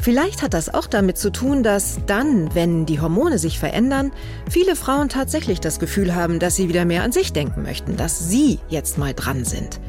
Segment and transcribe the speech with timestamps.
[0.00, 4.12] Vielleicht hat das auch damit zu tun, dass dann, wenn die Hormone sich verändern,
[4.48, 8.28] viele Frauen tatsächlich das Gefühl haben, dass sie wieder mehr an sich denken möchten, dass
[8.28, 9.80] sie jetzt mal dran sind.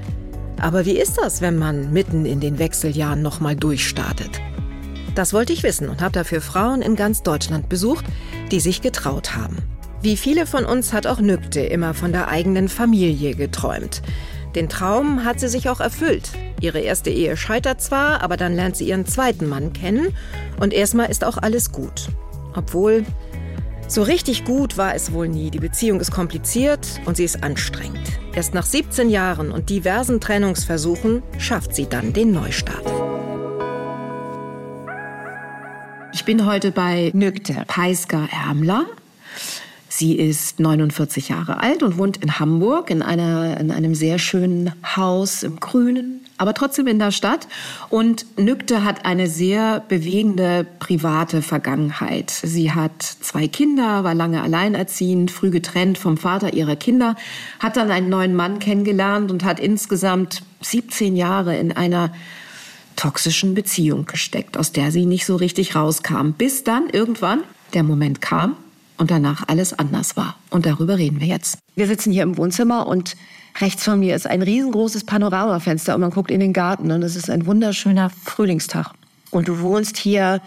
[0.59, 4.41] Aber wie ist das, wenn man mitten in den Wechseljahren nochmal durchstartet?
[5.15, 8.05] Das wollte ich wissen und habe dafür Frauen in ganz Deutschland besucht,
[8.51, 9.57] die sich getraut haben.
[10.01, 14.01] Wie viele von uns hat auch Nükte immer von der eigenen Familie geträumt.
[14.55, 16.31] Den Traum hat sie sich auch erfüllt.
[16.59, 20.15] Ihre erste Ehe scheitert zwar, aber dann lernt sie ihren zweiten Mann kennen
[20.59, 22.07] und erstmal ist auch alles gut.
[22.55, 23.05] Obwohl,
[23.87, 25.51] so richtig gut war es wohl nie.
[25.51, 28.19] Die Beziehung ist kompliziert und sie ist anstrengend.
[28.33, 32.85] Erst nach 17 Jahren und diversen Trennungsversuchen schafft sie dann den Neustart.
[36.13, 38.85] Ich bin heute bei Nükte Peisker Ärmler.
[39.91, 44.71] Sie ist 49 Jahre alt und wohnt in Hamburg in, einer, in einem sehr schönen
[44.95, 47.47] Haus im Grünen, aber trotzdem in der Stadt.
[47.89, 52.29] Und Nükte hat eine sehr bewegende private Vergangenheit.
[52.29, 57.15] Sie hat zwei Kinder, war lange alleinerziehend, früh getrennt vom Vater ihrer Kinder,
[57.59, 62.13] hat dann einen neuen Mann kennengelernt und hat insgesamt 17 Jahre in einer
[62.95, 67.41] toxischen Beziehung gesteckt, aus der sie nicht so richtig rauskam, bis dann irgendwann
[67.73, 68.55] der Moment kam,
[68.99, 70.35] und danach alles anders war.
[70.49, 71.57] Und darüber reden wir jetzt.
[71.75, 73.15] Wir sitzen hier im Wohnzimmer und
[73.59, 77.15] rechts von mir ist ein riesengroßes Panoramafenster und man guckt in den Garten und es
[77.15, 78.91] ist ein wunderschöner Frühlingstag.
[79.31, 80.41] Und du wohnst hier,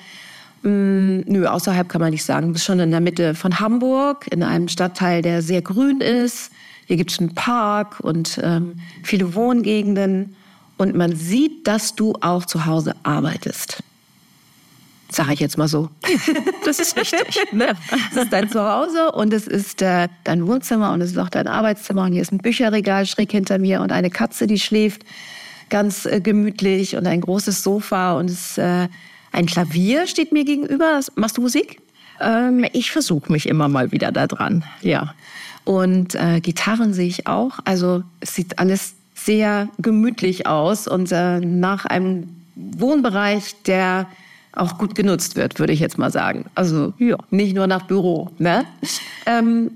[0.63, 3.59] mh, mm, nö, außerhalb kann man nicht sagen, du bist schon in der Mitte von
[3.59, 6.51] Hamburg, in einem Stadtteil, der sehr grün ist.
[6.87, 10.37] Hier gibt es einen Park und ähm, viele Wohngegenden.
[10.77, 13.83] Und man sieht, dass du auch zu Hause arbeitest.
[15.13, 15.91] Sage ich jetzt mal so.
[16.65, 17.39] Das ist wichtig.
[17.53, 17.75] Ne?
[18.15, 21.47] Das ist dein Zuhause und es ist äh, dein Wohnzimmer und es ist auch dein
[21.47, 22.05] Arbeitszimmer.
[22.05, 25.03] Und hier ist ein Bücherregal schräg hinter mir und eine Katze, die schläft
[25.69, 28.89] ganz äh, gemütlich und ein großes Sofa und es, äh,
[29.33, 31.01] ein Klavier steht mir gegenüber.
[31.15, 31.83] Machst du Musik?
[32.21, 35.15] Ähm, ich versuche mich immer mal wieder da dran, ja.
[35.65, 37.59] Und äh, Gitarren sehe ich auch.
[37.65, 44.07] Also es sieht alles sehr gemütlich aus und äh, nach einem Wohnbereich, der
[44.53, 46.45] auch gut genutzt wird, würde ich jetzt mal sagen.
[46.55, 47.17] Also ja.
[47.31, 48.31] nicht nur nach Büro.
[48.39, 48.65] Ne?
[49.27, 49.71] Ähm,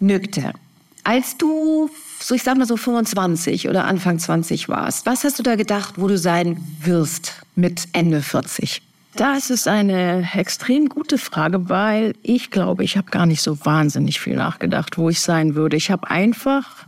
[0.00, 0.52] Nükte,
[1.04, 1.88] als du,
[2.20, 5.94] so ich sag mal so 25 oder Anfang 20 warst, was hast du da gedacht,
[5.96, 8.82] wo du sein wirst mit Ende 40?
[9.14, 14.20] Das ist eine extrem gute Frage, weil ich glaube, ich habe gar nicht so wahnsinnig
[14.20, 15.76] viel nachgedacht, wo ich sein würde.
[15.76, 16.84] Ich habe einfach,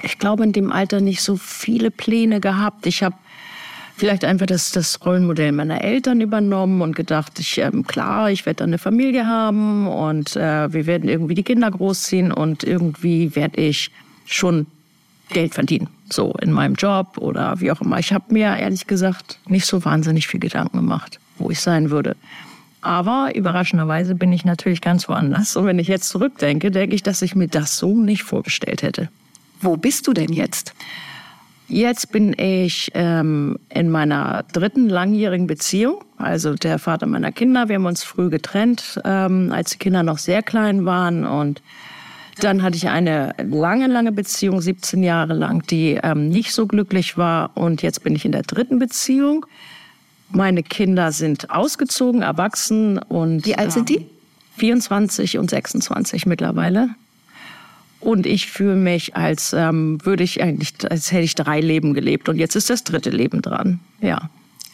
[0.00, 2.86] ich glaube, in dem Alter nicht so viele Pläne gehabt.
[2.86, 3.16] Ich habe
[3.96, 8.64] vielleicht einfach das, das Rollenmodell meiner Eltern übernommen und gedacht, ich, ähm, klar, ich werde
[8.64, 13.90] eine Familie haben und äh, wir werden irgendwie die Kinder großziehen und irgendwie werde ich
[14.24, 14.66] schon
[15.30, 15.88] Geld verdienen.
[16.10, 17.98] So in meinem Job oder wie auch immer.
[17.98, 22.16] Ich habe mir ehrlich gesagt nicht so wahnsinnig viel Gedanken gemacht, wo ich sein würde.
[22.82, 25.56] Aber überraschenderweise bin ich natürlich ganz woanders.
[25.56, 29.08] Und wenn ich jetzt zurückdenke, denke ich, dass ich mir das so nicht vorgestellt hätte.
[29.60, 30.74] Wo bist du denn jetzt?
[31.72, 36.04] Jetzt bin ich ähm, in meiner dritten langjährigen Beziehung.
[36.18, 37.70] Also der Vater meiner Kinder.
[37.70, 41.24] Wir haben uns früh getrennt, ähm, als die Kinder noch sehr klein waren.
[41.24, 41.62] Und
[42.40, 47.16] dann hatte ich eine lange, lange Beziehung, 17 Jahre lang, die ähm, nicht so glücklich
[47.16, 47.56] war.
[47.56, 49.46] Und jetzt bin ich in der dritten Beziehung.
[50.28, 53.46] Meine Kinder sind ausgezogen, erwachsen und.
[53.46, 54.06] Wie alt sind die?
[54.58, 56.90] 24 und 26 mittlerweile.
[58.02, 62.28] Und ich fühle mich, als ähm, würde ich eigentlich, als hätte ich drei Leben gelebt.
[62.28, 63.78] Und jetzt ist das dritte Leben dran.
[64.00, 64.28] Ja.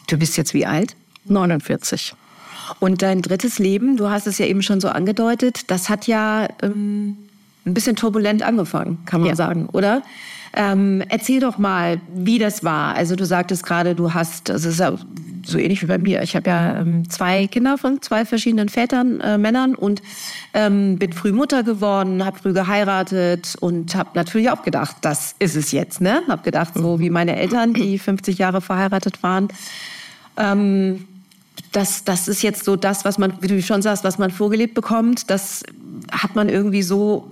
[0.07, 0.95] Du bist jetzt wie alt?
[1.25, 2.15] 49.
[2.79, 6.47] Und dein drittes Leben, du hast es ja eben schon so angedeutet, das hat ja
[6.63, 7.17] ähm,
[7.69, 9.35] ein bisschen turbulent angefangen, kann man ja.
[9.35, 10.01] sagen, oder?
[10.53, 12.95] Ähm, erzähl doch mal, wie das war.
[12.95, 14.93] Also du sagtest gerade, du hast, das ist ja
[15.45, 16.21] so ähnlich wie bei mir.
[16.23, 20.01] Ich habe ja ähm, zwei Kinder von zwei verschiedenen Vätern, äh, Männern und
[20.53, 25.55] ähm, bin früh Mutter geworden, habe früh geheiratet und habe natürlich auch gedacht, das ist
[25.55, 26.01] es jetzt.
[26.01, 29.49] Ne, habe gedacht, so wie meine Eltern, die 50 Jahre verheiratet waren.
[30.37, 31.07] Ähm,
[31.71, 34.73] das, das ist jetzt so das, was man, wie du schon sagst, was man vorgelebt
[34.73, 35.29] bekommt.
[35.29, 35.63] Das
[36.11, 37.29] hat man irgendwie so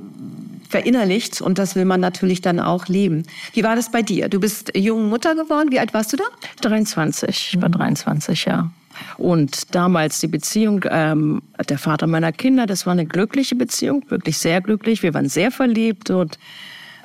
[0.69, 3.23] verinnerlicht und das will man natürlich dann auch leben.
[3.53, 4.29] Wie war das bei dir?
[4.29, 5.71] Du bist junge Mutter geworden.
[5.71, 6.25] Wie alt warst du da?
[6.61, 7.29] 23.
[7.29, 8.69] Ich war 23, ja.
[9.17, 14.37] Und damals die Beziehung, ähm, der Vater meiner Kinder, das war eine glückliche Beziehung, wirklich
[14.37, 15.03] sehr glücklich.
[15.03, 16.39] Wir waren sehr verliebt und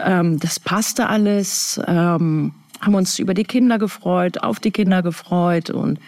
[0.01, 1.81] ähm, das passte alles.
[1.87, 6.01] Ähm, haben uns über die Kinder gefreut, auf die Kinder gefreut und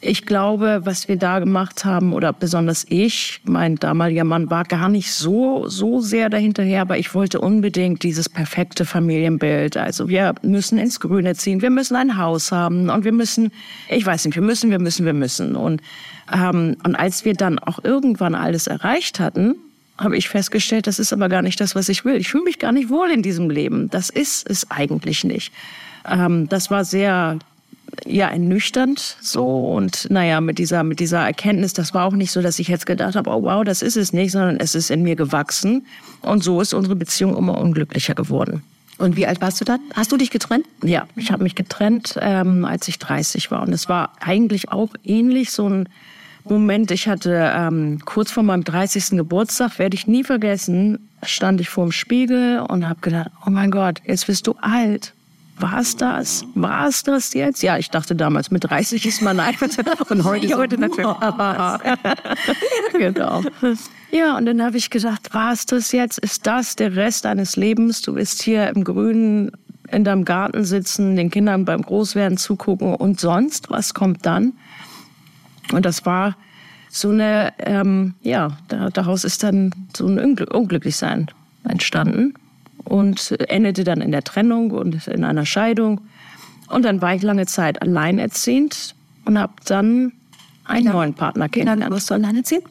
[0.00, 4.88] ich glaube, was wir da gemacht haben, oder besonders ich, mein damaliger Mann war gar
[4.88, 9.76] nicht so, so sehr dahinterher, aber ich wollte unbedingt dieses perfekte Familienbild.
[9.76, 13.50] Also wir müssen ins Grüne ziehen, wir müssen ein Haus haben und wir müssen,
[13.88, 15.56] ich weiß nicht, wir müssen, wir müssen, wir müssen.
[15.56, 15.82] Und,
[16.32, 19.56] ähm, und als wir dann auch irgendwann alles erreicht hatten,
[19.98, 22.16] habe ich festgestellt, das ist aber gar nicht das, was ich will.
[22.16, 23.90] Ich fühle mich gar nicht wohl in diesem Leben.
[23.90, 25.52] Das ist es eigentlich nicht.
[26.08, 27.40] Ähm, das war sehr
[28.06, 32.42] ja ernüchternd so und naja mit dieser mit dieser Erkenntnis das war auch nicht so
[32.42, 35.02] dass ich jetzt gedacht habe oh wow das ist es nicht sondern es ist in
[35.02, 35.86] mir gewachsen
[36.22, 38.62] und so ist unsere Beziehung immer unglücklicher geworden.
[38.98, 40.66] Und wie alt warst du dann hast du dich getrennt?
[40.82, 44.90] Ja ich habe mich getrennt ähm, als ich 30 war und es war eigentlich auch
[45.04, 45.88] ähnlich so ein
[46.44, 49.10] Moment ich hatte ähm, kurz vor meinem 30.
[49.10, 53.70] Geburtstag werde ich nie vergessen stand ich vor dem Spiegel und habe gedacht oh mein
[53.70, 55.14] Gott jetzt bist du alt
[55.60, 56.44] war es das?
[56.54, 57.62] War es das jetzt?
[57.62, 59.68] Ja, ich dachte damals, mit 30 ist man einfach.
[60.10, 61.06] Und heute, heute natürlich.
[62.92, 63.42] genau.
[64.10, 66.18] Ja, und dann habe ich gesagt, war es das jetzt?
[66.18, 68.00] Ist das der Rest deines Lebens?
[68.00, 69.52] Du bist hier im Grünen
[69.90, 74.54] in deinem Garten sitzen, den Kindern beim Großwerden zugucken und sonst, was kommt dann?
[75.72, 76.36] Und das war
[76.90, 81.30] so eine, ähm, ja, daraus ist dann so ein Unglück Unglücklichsein
[81.64, 82.34] entstanden
[82.88, 86.00] und endete dann in der Trennung und in einer Scheidung.
[86.68, 88.94] Und dann war ich lange Zeit alleinerziehend
[89.24, 90.12] und habe dann
[90.64, 90.92] einen ja.
[90.92, 91.92] neuen Partner kennengelernt.
[91.92, 92.64] Warst du alleinerziehend?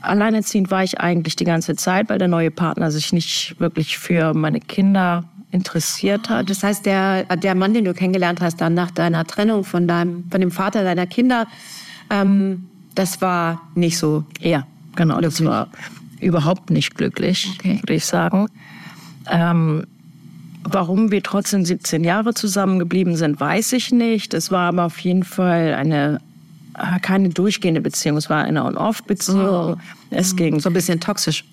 [0.00, 4.32] Alleinerziehend war ich eigentlich die ganze Zeit, weil der neue Partner sich nicht wirklich für
[4.32, 6.50] meine Kinder interessiert hat.
[6.50, 10.24] Das heißt, der, der Mann, den du kennengelernt hast, dann nach deiner Trennung von, deinem,
[10.30, 11.46] von dem Vater deiner Kinder,
[12.10, 14.24] ähm, das war nicht so.
[14.40, 15.20] Ja, genau.
[15.20, 15.68] Das war
[16.20, 17.78] überhaupt nicht glücklich, okay.
[17.82, 18.48] würde ich sagen.
[19.30, 19.86] Ähm,
[20.64, 24.34] warum wir trotzdem 17 Jahre zusammengeblieben sind, weiß ich nicht.
[24.34, 26.20] Es war aber auf jeden Fall eine
[26.78, 28.16] äh, keine durchgehende Beziehung.
[28.16, 29.74] Es war eine On-Off-Beziehung.
[29.74, 29.76] Oh.
[30.10, 31.44] Es ging so ein bisschen toxisch.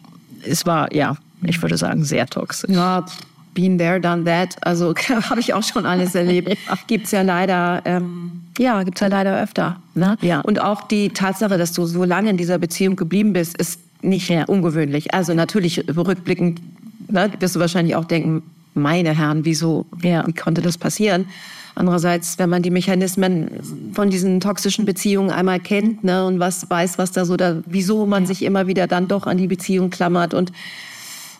[0.48, 2.70] Es war ja, ich würde sagen, sehr toxisch.
[2.70, 3.06] Ja,
[3.54, 4.56] been there, done that.
[4.62, 4.94] Also
[5.30, 6.58] habe ich auch schon alles erlebt.
[6.88, 9.82] Gibt's ja leider, ähm, ja, gibt's ja leider öfter.
[9.96, 10.16] Ne?
[10.22, 10.40] Ja.
[10.42, 14.30] Und auch die Tatsache, dass du so lange in dieser Beziehung geblieben bist, ist nicht
[14.30, 14.46] ja.
[14.46, 15.14] ungewöhnlich.
[15.14, 16.62] Also natürlich rückblickend
[17.08, 18.44] ne, wirst du wahrscheinlich auch denken,
[18.74, 20.26] meine Herren, wieso, ja.
[20.28, 21.26] wie konnte das passieren?
[21.76, 23.50] Andererseits, wenn man die Mechanismen
[23.94, 28.06] von diesen toxischen Beziehungen einmal kennt ne, und was weiß, was da so da, wieso
[28.06, 28.28] man ja.
[28.28, 30.52] sich immer wieder dann doch an die Beziehung klammert und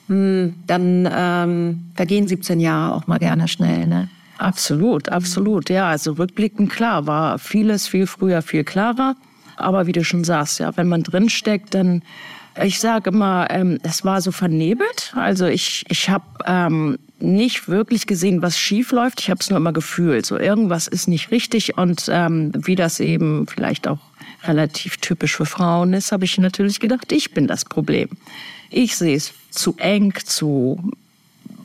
[0.08, 3.88] mh, hm, dann ähm, vergehen 17 Jahre auch mal gerne schnell.
[3.88, 4.10] Ne?
[4.38, 5.70] Absolut, absolut.
[5.70, 9.16] Ja, also rückblickend klar war vieles viel früher viel klarer.
[9.58, 12.02] Aber wie du schon sagst, ja, wenn man drinsteckt, dann
[12.64, 15.14] ich sage immer, ähm, es war so vernebelt.
[15.16, 19.20] Also ich, ich habe ähm, nicht wirklich gesehen, was schief läuft.
[19.22, 20.26] Ich habe es nur immer gefühlt.
[20.26, 21.78] So irgendwas ist nicht richtig.
[21.78, 24.00] Und ähm, wie das eben vielleicht auch
[24.44, 28.10] relativ typisch für Frauen ist, habe ich natürlich gedacht, ich bin das Problem.
[28.70, 30.92] Ich sehe es zu eng, zu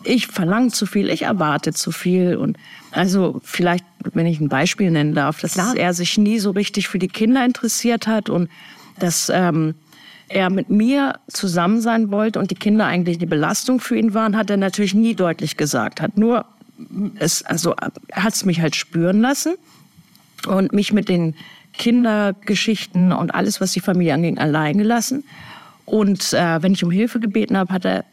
[0.03, 2.57] ich verlange zu viel, ich erwarte zu viel und
[2.91, 3.85] also vielleicht,
[4.15, 5.77] wenn ich ein Beispiel nennen darf, dass Klar.
[5.77, 8.49] er sich nie so richtig für die Kinder interessiert hat und
[8.99, 9.75] dass ähm,
[10.31, 14.37] er mit mir zusammen sein wollte und die Kinder eigentlich eine Belastung für ihn waren,
[14.37, 16.01] hat er natürlich nie deutlich gesagt.
[16.01, 16.45] Hat nur
[17.19, 17.75] es, also
[18.13, 19.57] hat es mich halt spüren lassen
[20.47, 21.35] und mich mit den
[21.73, 25.25] Kindergeschichten und alles, was die Familie anging, allein gelassen.
[25.85, 28.05] Und äh, wenn ich um Hilfe gebeten habe, hat er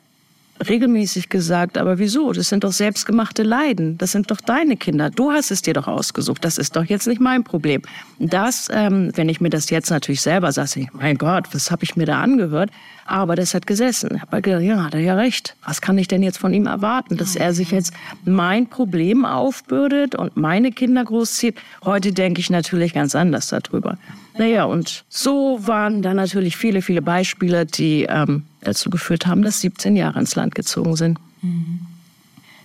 [0.68, 2.32] regelmäßig gesagt, aber wieso?
[2.32, 3.98] Das sind doch selbstgemachte Leiden.
[3.98, 5.10] Das sind doch deine Kinder.
[5.10, 6.44] Du hast es dir doch ausgesucht.
[6.44, 7.82] Das ist doch jetzt nicht mein Problem.
[8.20, 11.96] Das, ähm, wenn ich mir das jetzt natürlich selber sage, mein Gott, was habe ich
[11.96, 12.72] mir da angehört?
[13.06, 14.12] Aber das hat gesessen.
[14.16, 15.56] Ich habe gedacht, ja, hat er ja recht.
[15.66, 17.18] Was kann ich denn jetzt von ihm erwarten?
[17.18, 17.94] Dass er sich jetzt
[18.26, 21.58] mein Problem aufbürdet und meine Kinder großzieht?
[21.86, 23.98] Heute denke ich natürlich ganz anders darüber.
[24.38, 29.62] Naja, und so waren da natürlich viele, viele Beispiele, die ähm, dazu geführt haben, dass
[29.62, 31.20] 17 Jahre ins Land gezogen sind.
[31.42, 31.80] Mhm.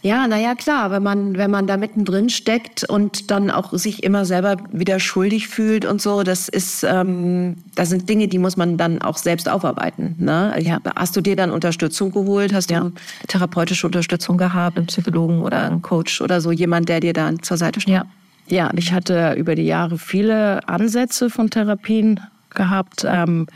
[0.04, 4.24] Ja, naja, klar, wenn man, wenn man da mittendrin steckt und dann auch sich immer
[4.24, 8.76] selber wieder schuldig fühlt und so, das ist, ähm, das sind Dinge, die muss man
[8.76, 10.16] dann auch selbst aufarbeiten.
[10.18, 10.56] Ne?
[10.58, 10.80] Ja.
[10.96, 12.52] Hast du dir dann Unterstützung geholt?
[12.52, 12.80] Hast ja.
[12.80, 12.92] du
[13.28, 17.56] therapeutische Unterstützung gehabt, einen Psychologen oder einen Coach oder so, jemand, der dir dann zur
[17.56, 17.94] Seite steht?
[17.94, 18.04] Ja.
[18.48, 22.18] Ja, ich hatte über die Jahre viele Ansätze von Therapien
[22.50, 23.06] gehabt.
[23.06, 23.46] Ähm,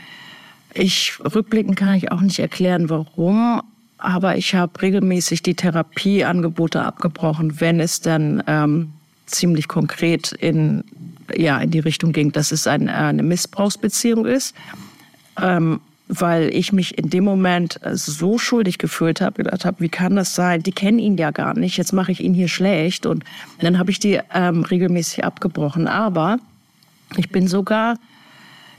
[0.77, 3.61] ich rückblickend kann ich auch nicht erklären, warum,
[3.97, 8.93] aber ich habe regelmäßig die Therapieangebote abgebrochen, wenn es dann ähm,
[9.25, 10.83] ziemlich konkret in
[11.35, 14.55] ja in die Richtung ging, dass es ein, eine Missbrauchsbeziehung ist.
[15.41, 20.15] Ähm, weil ich mich in dem Moment so schuldig gefühlt habe, gedacht habe, wie kann
[20.15, 20.63] das sein?
[20.63, 23.05] Die kennen ihn ja gar nicht, jetzt mache ich ihn hier schlecht.
[23.05, 23.25] Und
[23.59, 25.87] dann habe ich die ähm, regelmäßig abgebrochen.
[25.87, 26.37] Aber
[27.17, 27.97] ich bin sogar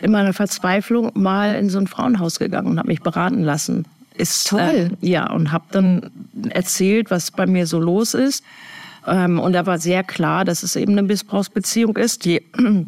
[0.01, 3.85] in meiner Verzweiflung mal in so ein Frauenhaus gegangen und habe mich beraten lassen.
[4.15, 4.91] Ist toll.
[5.01, 6.11] Äh, ja, und habe dann
[6.51, 8.45] erzählt, was bei mir so los ist.
[9.07, 12.43] Ähm, und da war sehr klar, dass es eben eine Missbrauchsbeziehung ist, die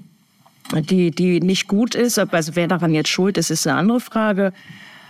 [0.72, 2.18] die, die nicht gut ist.
[2.18, 4.52] Also wer daran jetzt schuld ist, ist eine andere Frage.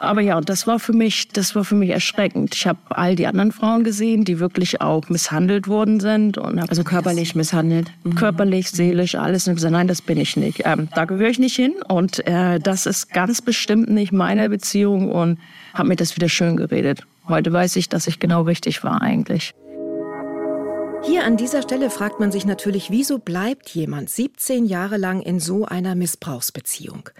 [0.00, 2.54] Aber ja, das war für mich, das war für mich erschreckend.
[2.54, 6.82] Ich habe all die anderen Frauen gesehen, die wirklich auch misshandelt worden sind und also
[6.84, 8.14] körperlich misshandelt, mhm.
[8.14, 9.46] körperlich, seelisch, alles.
[9.46, 10.62] Und gesagt, nein, das bin ich nicht.
[10.64, 15.12] Ähm, da gehöre ich nicht hin und äh, das ist ganz bestimmt nicht meine Beziehung
[15.12, 15.38] und
[15.74, 17.02] habe mir das wieder schön geredet.
[17.28, 19.52] Heute weiß ich, dass ich genau richtig war eigentlich.
[21.02, 25.40] Hier an dieser Stelle fragt man sich natürlich, wieso bleibt jemand 17 Jahre lang in
[25.40, 27.10] so einer Missbrauchsbeziehung?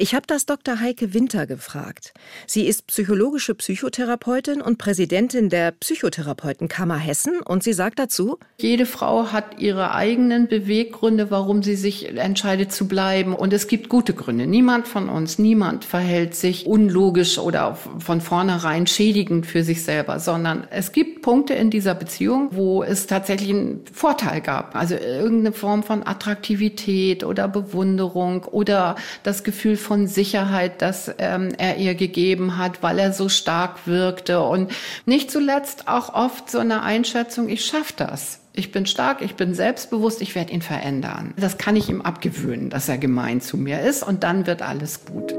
[0.00, 0.78] Ich habe das Dr.
[0.78, 2.14] Heike Winter gefragt.
[2.46, 9.32] Sie ist psychologische Psychotherapeutin und Präsidentin der Psychotherapeutenkammer Hessen und sie sagt dazu, jede Frau
[9.32, 14.46] hat ihre eigenen Beweggründe, warum sie sich entscheidet zu bleiben und es gibt gute Gründe.
[14.46, 20.68] Niemand von uns, niemand verhält sich unlogisch oder von vornherein schädigend für sich selber, sondern
[20.70, 24.76] es gibt Punkte in dieser Beziehung, wo es tatsächlich einen Vorteil gab.
[24.76, 31.78] Also irgendeine Form von Attraktivität oder Bewunderung oder das Gefühl von Sicherheit, das ähm, er
[31.78, 34.42] ihr gegeben hat, weil er so stark wirkte.
[34.42, 34.70] Und
[35.06, 38.40] nicht zuletzt auch oft so eine Einschätzung, ich schaffe das.
[38.52, 41.32] Ich bin stark, ich bin selbstbewusst, ich werde ihn verändern.
[41.36, 45.06] Das kann ich ihm abgewöhnen, dass er gemein zu mir ist und dann wird alles
[45.06, 45.34] gut.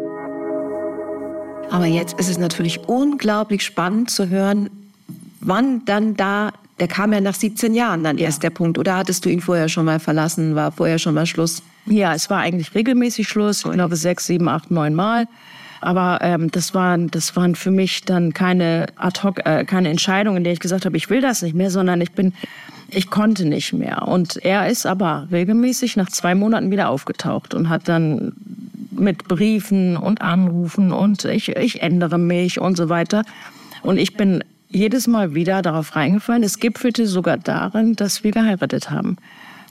[1.69, 4.71] Aber jetzt ist es natürlich unglaublich spannend zu hören,
[5.41, 9.25] wann dann da, der kam ja nach 17 Jahren dann erst der Punkt, oder hattest
[9.25, 11.61] du ihn vorher schon mal verlassen, war vorher schon mal Schluss?
[11.89, 13.65] Ja, es war eigentlich regelmäßig Schluss.
[13.65, 15.27] Ich glaube sechs, sieben, acht, neun Mal.
[15.81, 20.35] Aber ähm, das waren das waren für mich dann keine ad hoc äh, keine Entscheidung,
[20.35, 22.33] in der ich gesagt habe, ich will das nicht mehr, sondern ich bin
[22.91, 24.07] ich konnte nicht mehr.
[24.07, 28.33] Und er ist aber regelmäßig nach zwei Monaten wieder aufgetaucht und hat dann
[28.91, 33.23] mit Briefen und Anrufen und ich, ich ändere mich und so weiter.
[33.81, 36.43] Und ich bin jedes Mal wieder darauf reingefallen.
[36.43, 39.17] Es gipfelte sogar darin, dass wir geheiratet haben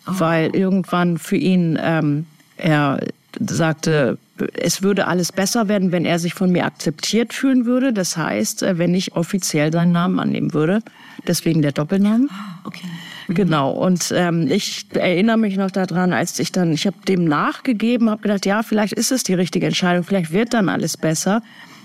[0.08, 3.00] weil irgendwann für ihn ähm, er
[3.38, 4.18] sagte,
[4.54, 7.92] es würde alles besser werden, wenn er sich von mir akzeptiert fühlen würde.
[7.92, 10.80] Das heißt, äh, wenn ich offiziell seinen Namen annehmen würde.
[11.26, 12.28] Deswegen der Doppelnamen.
[12.30, 12.86] Ah, okay.
[13.28, 13.72] Genau.
[13.72, 18.22] Und ähm, ich erinnere mich noch daran, als ich dann, ich habe dem nachgegeben, habe
[18.22, 21.42] gedacht, ja, vielleicht ist es die richtige Entscheidung, vielleicht wird dann alles besser.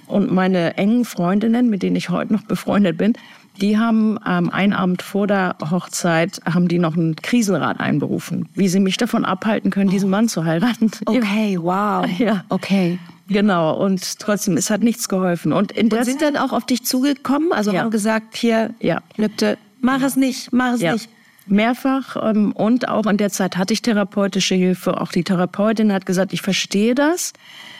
[0.07, 3.13] Und meine engen Freundinnen, mit denen ich heute noch befreundet bin,
[3.61, 8.67] die haben ähm, einen Abend vor der Hochzeit haben die noch einen Krisenrat einberufen, wie
[8.67, 10.91] sie mich davon abhalten können, diesen Mann zu heiraten.
[11.05, 12.05] Okay, wow.
[12.17, 12.97] Ja, okay.
[13.27, 15.53] Genau, und trotzdem, es hat nichts geholfen.
[15.53, 17.53] Und, in der und sind dann auch auf dich zugekommen?
[17.53, 17.81] Also ja.
[17.81, 19.01] haben gesagt, hier, ja.
[19.15, 20.93] Lübte, mach es nicht, mach es ja.
[20.93, 21.09] nicht.
[21.45, 24.99] Mehrfach ähm, und auch in der Zeit hatte ich therapeutische Hilfe.
[24.99, 27.33] Auch die Therapeutin hat gesagt, ich verstehe das,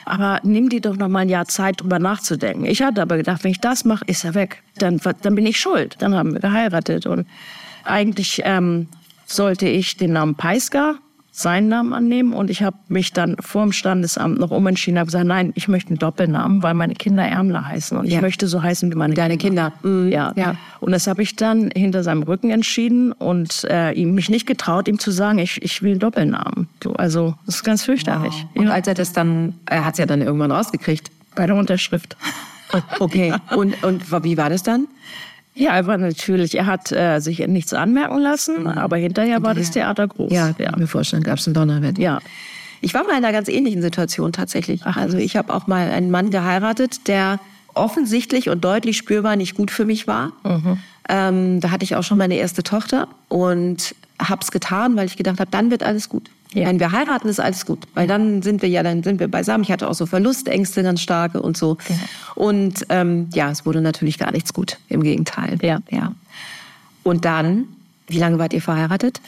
[0.04, 2.66] aber nimm dir doch noch mal ein Jahr Zeit, drüber nachzudenken.
[2.66, 4.62] Ich hatte aber gedacht, wenn ich das mache, ist er weg.
[4.76, 5.96] Dann, dann bin ich schuld.
[5.98, 7.26] Dann haben wir geheiratet und
[7.84, 8.88] eigentlich ähm,
[9.26, 10.96] sollte ich den Namen Peiska
[11.36, 12.32] seinen Namen annehmen.
[12.32, 15.90] Und ich habe mich dann vor dem Standesamt noch umentschieden, habe gesagt, nein, ich möchte
[15.90, 18.16] einen Doppelnamen, weil meine Kinder Ärmler heißen und ja.
[18.16, 19.72] ich möchte so heißen wie meine Deine Kinder.
[19.82, 20.04] Kinder.
[20.04, 20.12] Mhm.
[20.12, 20.32] Ja.
[20.36, 20.54] ja.
[20.78, 24.86] Und das habe ich dann hinter seinem Rücken entschieden und äh, ihm mich nicht getraut,
[24.86, 26.68] ihm zu sagen, ich, ich will einen Doppelnamen.
[26.96, 28.46] Also das ist ganz fürchterlich.
[28.54, 28.62] Wow.
[28.62, 31.10] Und als er das dann, er hat es ja dann irgendwann rausgekriegt.
[31.34, 32.16] Bei der Unterschrift.
[32.98, 33.32] Okay.
[33.54, 34.88] Und, und wie war das dann?
[35.54, 38.68] Ja, aber natürlich, er hat äh, sich nichts anmerken lassen, mhm.
[38.68, 40.32] aber hinterher war das Theater groß.
[40.32, 40.76] Ja, ja.
[40.76, 42.00] mir vorstellen, gab es einen Donnerwetter.
[42.00, 42.20] Ja.
[42.80, 44.82] Ich war mal in einer ganz ähnlichen Situation tatsächlich.
[44.84, 47.38] Ach, also ich habe auch mal einen Mann geheiratet, der
[47.72, 50.32] offensichtlich und deutlich spürbar nicht gut für mich war.
[50.42, 50.78] Mhm.
[51.08, 55.40] Ähm, da hatte ich auch schon meine erste Tochter und hab's getan, weil ich gedacht
[55.40, 56.30] habe, dann wird alles gut.
[56.54, 56.68] Ja.
[56.68, 59.64] Wenn wir heiraten, ist alles gut, weil dann sind wir ja, dann sind wir beisammen.
[59.64, 61.76] Ich hatte auch so Verlustängste ganz starke und so.
[61.88, 61.96] Ja.
[62.36, 64.78] Und ähm, ja, es wurde natürlich gar nichts gut.
[64.88, 65.58] Im Gegenteil.
[65.62, 65.80] Ja.
[65.90, 66.12] ja.
[67.02, 67.64] Und dann,
[68.06, 69.20] wie lange wart ihr verheiratet?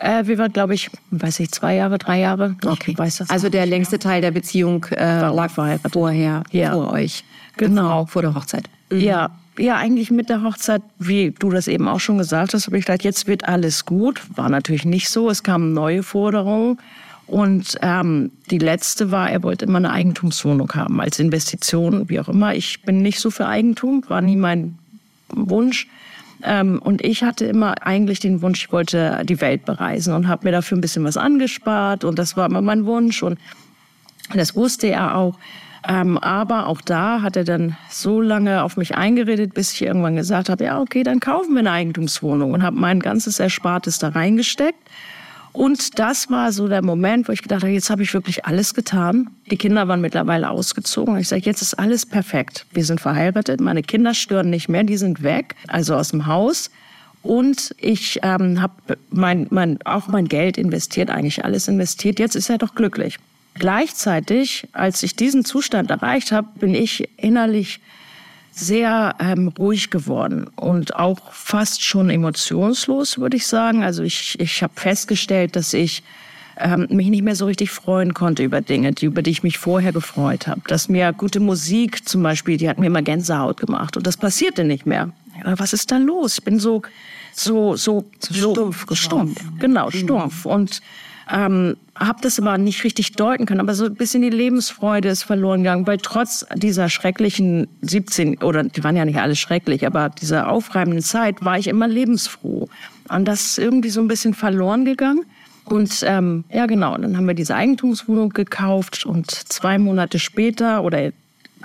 [0.00, 2.56] Äh, wir waren, glaube ich, weiß ich, zwei Jahre, drei Jahre.
[2.66, 2.98] Okay.
[2.98, 6.72] weiß das also der längste Teil der Beziehung äh, lag vorher, ja.
[6.72, 7.24] vor euch.
[7.56, 8.06] Genau.
[8.06, 8.68] Vor der Hochzeit.
[8.90, 9.00] Mhm.
[9.00, 12.78] Ja, ja, eigentlich mit der Hochzeit, wie du das eben auch schon gesagt hast, habe
[12.78, 14.22] ich gedacht, jetzt wird alles gut.
[14.34, 15.28] War natürlich nicht so.
[15.28, 16.78] Es kamen neue Forderungen.
[17.26, 22.28] Und ähm, die letzte war, er wollte immer eine Eigentumswohnung haben, als Investition, wie auch
[22.28, 22.54] immer.
[22.54, 24.78] Ich bin nicht so für Eigentum, war nie mein
[25.28, 25.86] Wunsch.
[26.42, 30.46] Ähm, und ich hatte immer eigentlich den Wunsch, ich wollte die Welt bereisen und habe
[30.46, 32.04] mir dafür ein bisschen was angespart.
[32.04, 33.22] Und das war immer mein Wunsch.
[33.22, 33.38] Und
[34.34, 35.38] das wusste er auch.
[35.88, 40.16] Ähm, aber auch da hat er dann so lange auf mich eingeredet, bis ich irgendwann
[40.16, 44.08] gesagt habe, ja, okay, dann kaufen wir eine Eigentumswohnung und habe mein ganzes Erspartes da
[44.08, 44.78] reingesteckt.
[45.52, 48.72] Und das war so der Moment, wo ich gedacht habe, jetzt habe ich wirklich alles
[48.72, 49.28] getan.
[49.50, 51.18] Die Kinder waren mittlerweile ausgezogen.
[51.18, 52.64] Ich sage, jetzt ist alles perfekt.
[52.72, 56.70] Wir sind verheiratet, meine Kinder stören nicht mehr, die sind weg, also aus dem Haus.
[57.22, 62.18] Und ich ähm, habe mein, mein, auch mein Geld investiert, eigentlich alles investiert.
[62.18, 63.18] Jetzt ist er doch glücklich.
[63.54, 67.80] Gleichzeitig, als ich diesen Zustand erreicht habe, bin ich innerlich
[68.52, 73.82] sehr ähm, ruhig geworden und auch fast schon emotionslos, würde ich sagen.
[73.82, 76.02] Also ich, ich habe festgestellt, dass ich
[76.58, 79.58] ähm, mich nicht mehr so richtig freuen konnte über Dinge, die, über die ich mich
[79.58, 80.60] vorher gefreut habe.
[80.66, 84.64] Dass mir gute Musik zum Beispiel, die hat mir immer Gänsehaut gemacht und das passierte
[84.64, 85.10] nicht mehr.
[85.44, 86.38] Was ist da los?
[86.38, 86.82] Ich bin so
[87.34, 90.82] so so so stumpf, stumpf, genau stumpf und
[91.32, 93.60] ähm, habe das aber nicht richtig deuten können.
[93.60, 98.64] Aber so ein bisschen die Lebensfreude ist verloren gegangen, weil trotz dieser schrecklichen 17, oder
[98.64, 102.68] die waren ja nicht alle schrecklich, aber dieser aufreibenden Zeit war ich immer lebensfroh.
[103.08, 105.24] Und das ist irgendwie so ein bisschen verloren gegangen.
[105.64, 111.12] Und ähm, ja, genau, dann haben wir diese Eigentumswohnung gekauft und zwei Monate später oder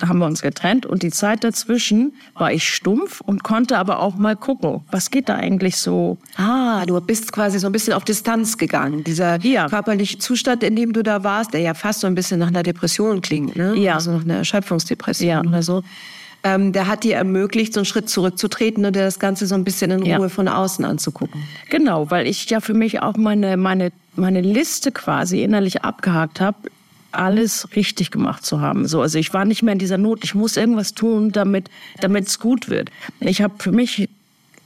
[0.06, 4.16] haben wir uns getrennt und die Zeit dazwischen war ich stumpf und konnte aber auch
[4.16, 6.18] mal gucken, was geht da eigentlich so.
[6.36, 9.04] Ah, du bist quasi so ein bisschen auf Distanz gegangen.
[9.04, 9.68] Dieser ja.
[9.68, 12.64] körperliche Zustand, in dem du da warst, der ja fast so ein bisschen nach einer
[12.64, 13.76] Depression klingt, ne?
[13.76, 13.96] Ja.
[13.96, 15.42] Also nach einer Erschöpfungsdepression ja.
[15.42, 15.84] oder so.
[16.44, 19.64] Ähm, der hat dir ermöglicht, so einen Schritt zurückzutreten und dir das Ganze so ein
[19.64, 20.30] bisschen in Ruhe ja.
[20.30, 21.44] von außen anzugucken.
[21.70, 26.58] Genau, weil ich ja für mich auch meine, meine, meine Liste quasi innerlich abgehakt habe
[27.12, 28.88] alles richtig gemacht zu haben.
[28.88, 30.24] So, also ich war nicht mehr in dieser Not.
[30.24, 31.70] Ich muss irgendwas tun, damit
[32.02, 32.90] damit es gut wird.
[33.20, 34.10] Ich habe für mich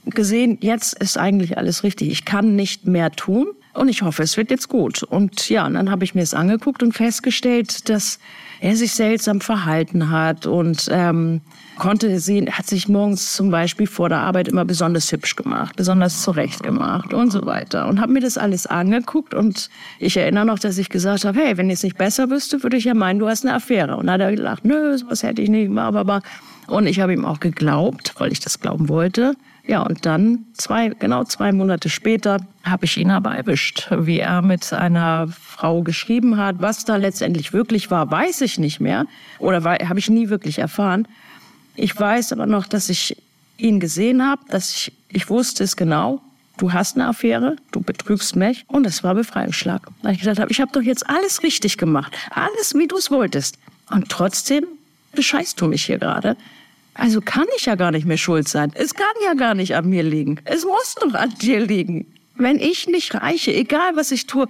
[0.06, 2.10] gesehen, jetzt ist eigentlich alles richtig.
[2.10, 5.02] Ich kann nicht mehr tun und ich hoffe, es wird jetzt gut.
[5.02, 8.18] Und ja, und dann habe ich mir es angeguckt und festgestellt, dass
[8.60, 11.40] er sich seltsam verhalten hat und ähm,
[11.76, 16.22] konnte sehen, hat sich morgens zum Beispiel vor der Arbeit immer besonders hübsch gemacht, besonders
[16.22, 17.88] zurecht gemacht und so weiter.
[17.88, 21.56] Und habe mir das alles angeguckt und ich erinnere noch, dass ich gesagt habe, hey,
[21.56, 23.96] wenn ich es nicht besser wüsste, würde ich ja meinen, du hast eine Affäre.
[23.96, 26.22] Und dann hat er gelacht, nö, sowas hätte ich nicht, aber,
[26.66, 29.34] Und ich habe ihm auch geglaubt, weil ich das glauben wollte.
[29.64, 34.42] Ja, und dann zwei, genau zwei Monate später habe ich ihn aber erwischt, wie er
[34.42, 36.56] mit einer Frau geschrieben hat.
[36.58, 39.06] Was da letztendlich wirklich war, weiß ich nicht mehr
[39.38, 41.06] oder habe ich nie wirklich erfahren.
[41.74, 43.16] Ich weiß aber noch, dass ich
[43.56, 46.20] ihn gesehen habe, dass ich, ich wusste es genau.
[46.58, 49.88] Du hast eine Affäre, du betrügst mich und es war Befreiungsschlag.
[50.02, 53.10] Weil ich gesagt habe, ich habe doch jetzt alles richtig gemacht, alles wie du es
[53.10, 53.58] wolltest.
[53.90, 54.66] Und trotzdem
[55.14, 56.36] bescheißt du mich hier gerade.
[56.94, 58.70] Also kann ich ja gar nicht mehr schuld sein.
[58.74, 60.40] Es kann ja gar nicht an mir liegen.
[60.44, 62.06] Es muss doch an dir liegen.
[62.36, 64.46] Wenn ich nicht reiche, egal was ich tue,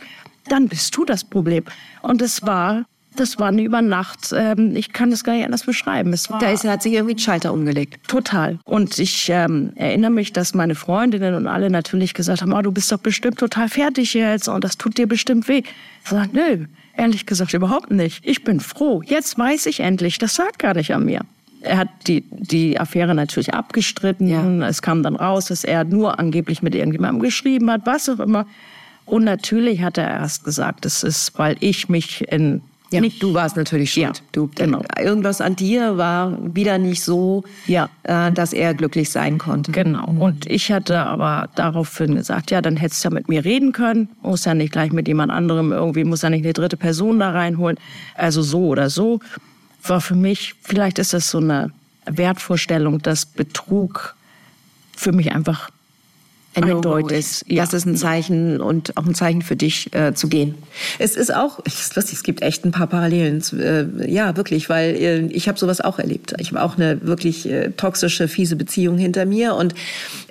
[0.48, 1.64] dann bist du das Problem.
[2.02, 2.84] Und es war,
[3.16, 4.32] das war eine Übernacht.
[4.34, 6.12] Ähm, ich kann das gar nicht anders beschreiben.
[6.12, 8.08] Es war da ist, hat sich irgendwie ein Schalter umgelegt.
[8.08, 8.58] Total.
[8.64, 12.72] Und ich ähm, erinnere mich, dass meine Freundinnen und alle natürlich gesagt haben, oh, du
[12.72, 15.62] bist doch bestimmt total fertig jetzt und das tut dir bestimmt weh.
[16.04, 18.24] Ich sage, nö, ehrlich gesagt überhaupt nicht.
[18.26, 19.02] Ich bin froh.
[19.04, 21.20] Jetzt weiß ich endlich, das sagt gar nicht an mir.
[21.60, 24.26] Er hat die, die Affäre natürlich abgestritten.
[24.26, 24.66] Ja.
[24.66, 28.46] Es kam dann raus, dass er nur angeblich mit irgendjemandem geschrieben hat, was auch immer.
[29.04, 32.62] Und natürlich hat er erst gesagt, es ist, weil ich mich in
[32.92, 33.00] ja.
[33.00, 34.18] Nicht du warst natürlich schuld.
[34.18, 34.82] Ja, du, genau.
[34.98, 37.88] Irgendwas an dir war wieder nicht so, ja.
[38.04, 39.72] äh, dass er glücklich sein konnte.
[39.72, 40.06] Genau.
[40.06, 44.08] Und ich hatte aber daraufhin gesagt, ja, dann hättest du ja mit mir reden können.
[44.22, 47.30] Muss ja nicht gleich mit jemand anderem irgendwie, muss ja nicht eine dritte Person da
[47.30, 47.78] reinholen.
[48.14, 49.20] Also so oder so
[49.84, 51.70] war für mich, vielleicht ist das so eine
[52.06, 54.14] Wertvorstellung, dass Betrug
[54.96, 55.70] für mich einfach
[56.54, 57.44] eindeutig ist.
[57.48, 57.64] Ja.
[57.64, 60.54] Das ist ein Zeichen und auch ein Zeichen für dich äh, zu gehen.
[60.98, 63.42] Es ist auch, es ist lustig, es gibt echt ein paar Parallelen.
[63.58, 66.34] Äh, ja, wirklich, weil äh, ich habe sowas auch erlebt.
[66.38, 69.74] Ich habe auch eine wirklich äh, toxische, fiese Beziehung hinter mir und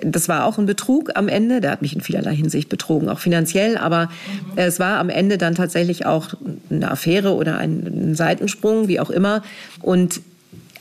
[0.00, 1.60] das war auch ein Betrug am Ende.
[1.60, 4.52] Der hat mich in vielerlei Hinsicht betrogen, auch finanziell, aber mhm.
[4.56, 6.34] es war am Ende dann tatsächlich auch
[6.70, 9.42] eine Affäre oder ein, ein Seitensprung, wie auch immer.
[9.80, 10.20] Und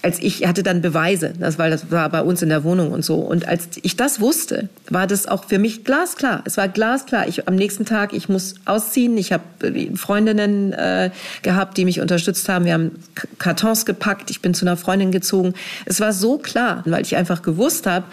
[0.01, 3.05] als ich hatte dann Beweise, das, weil das war bei uns in der Wohnung und
[3.05, 3.15] so.
[3.15, 6.41] Und als ich das wusste, war das auch für mich glasklar.
[6.45, 7.27] Es war glasklar.
[7.27, 9.17] Ich am nächsten Tag, ich muss ausziehen.
[9.17, 11.11] Ich habe äh, Freundinnen äh,
[11.43, 12.65] gehabt, die mich unterstützt haben.
[12.65, 12.91] Wir haben
[13.37, 14.31] Kartons gepackt.
[14.31, 15.53] Ich bin zu einer Freundin gezogen.
[15.85, 18.05] Es war so klar, weil ich einfach gewusst habe,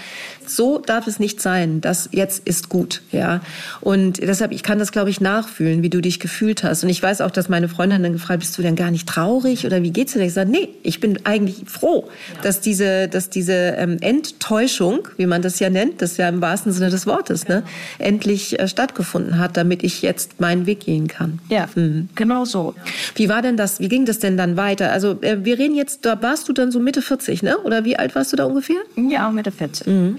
[0.51, 1.81] so darf es nicht sein.
[1.81, 3.41] Das jetzt ist gut, ja.
[3.81, 6.83] Und deshalb, ich kann das, glaube ich, nachfühlen, wie du dich gefühlt hast.
[6.85, 9.67] Und ich weiß auch, dass meine Freundin dann gefragt, bist du denn gar nicht traurig
[9.67, 10.21] oder wie geht's dir?
[10.21, 12.09] Ich sage, nee, ich bin eigentlich froh,
[12.43, 16.41] dass diese, dass diese ähm, Enttäuschung, wie man das ja nennt, das ist ja im
[16.41, 17.63] wahrsten Sinne des Wortes, ne,
[17.99, 21.41] endlich äh, stattgefunden hat, damit ich jetzt meinen Weg gehen kann.
[21.49, 22.09] Ja, mhm.
[22.15, 22.75] genau so.
[23.15, 24.93] Wie war denn das, wie ging das denn dann weiter?
[24.93, 27.59] Also äh, wir reden jetzt, da warst du dann so Mitte 40, ne?
[27.59, 28.77] Oder wie alt warst du da ungefähr?
[28.97, 29.87] Ja, Mitte 40.
[29.87, 30.17] Mhm.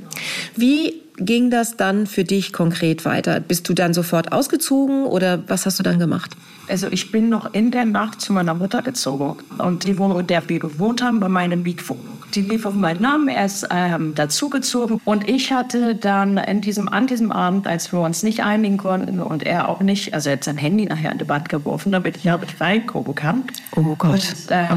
[0.55, 3.39] Wie ging das dann für dich konkret weiter?
[3.39, 6.35] Bist du dann sofort ausgezogen oder was hast du dann gemacht?
[6.67, 10.27] Also ich bin noch in der Nacht zu meiner Mutter gezogen und die Wohnung, in
[10.27, 12.19] der wir gewohnt haben, bei meinem Mietwohnung.
[12.35, 16.87] Die lief auf meinen Namen, er ist ähm, dazugezogen und ich hatte dann in diesem,
[16.87, 20.35] an diesem Abend, als wir uns nicht einigen konnten und er auch nicht, also er
[20.35, 23.43] hat sein Handy nachher in die Wand geworfen, damit ich auch nicht reingucken kann.
[23.75, 24.11] Oh Gott.
[24.11, 24.67] Und, äh,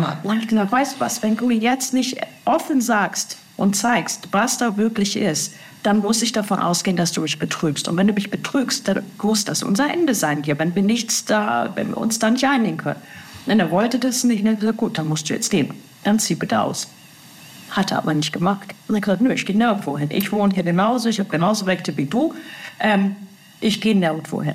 [0.41, 4.77] ich gesagt, weißt du was, wenn du jetzt nicht offen sagst und zeigst, was da
[4.77, 7.89] wirklich ist, dann muss ich davon ausgehen, dass du mich betrügst.
[7.89, 11.25] Und wenn du mich betrügst, dann muss das unser Ende sein hier, wenn wir nichts
[11.25, 13.01] da, wenn wir uns da nicht einigen können.
[13.47, 14.45] Und er wollte das nicht.
[14.45, 15.75] Er gesagt, gut, dann musst du jetzt gehen.
[16.05, 16.89] Dann zieh bitte aus.
[17.71, 18.75] Hat er aber nicht gemacht.
[18.87, 20.11] Und er hat gesagt, nö, ich gehe nirgendwo hin.
[20.13, 22.35] Ich wohne hier genauso, ich habe genauso Rechte wie du.
[22.79, 23.17] Ähm,
[23.61, 24.55] ich gehe nirgendwo hin.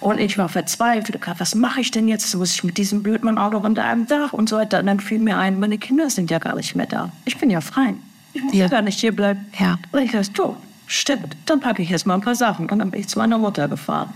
[0.00, 1.20] Und ich war verzweifelt.
[1.38, 2.34] Was mache ich denn jetzt?
[2.34, 4.80] Muss ich mit diesem blöden Auto unter einem Dach und so weiter?
[4.80, 7.12] Und dann fiel mir ein, meine Kinder sind ja gar nicht mehr da.
[7.24, 7.94] Ich bin ja frei.
[8.34, 9.46] Ich muss ja gar nicht hier bleiben.
[9.58, 9.78] Ja.
[9.90, 12.68] Und ich dachte, du, stimmt, dann packe ich jetzt mal ein paar Sachen.
[12.70, 14.12] Und dann bin ich zu meiner Mutter gefahren.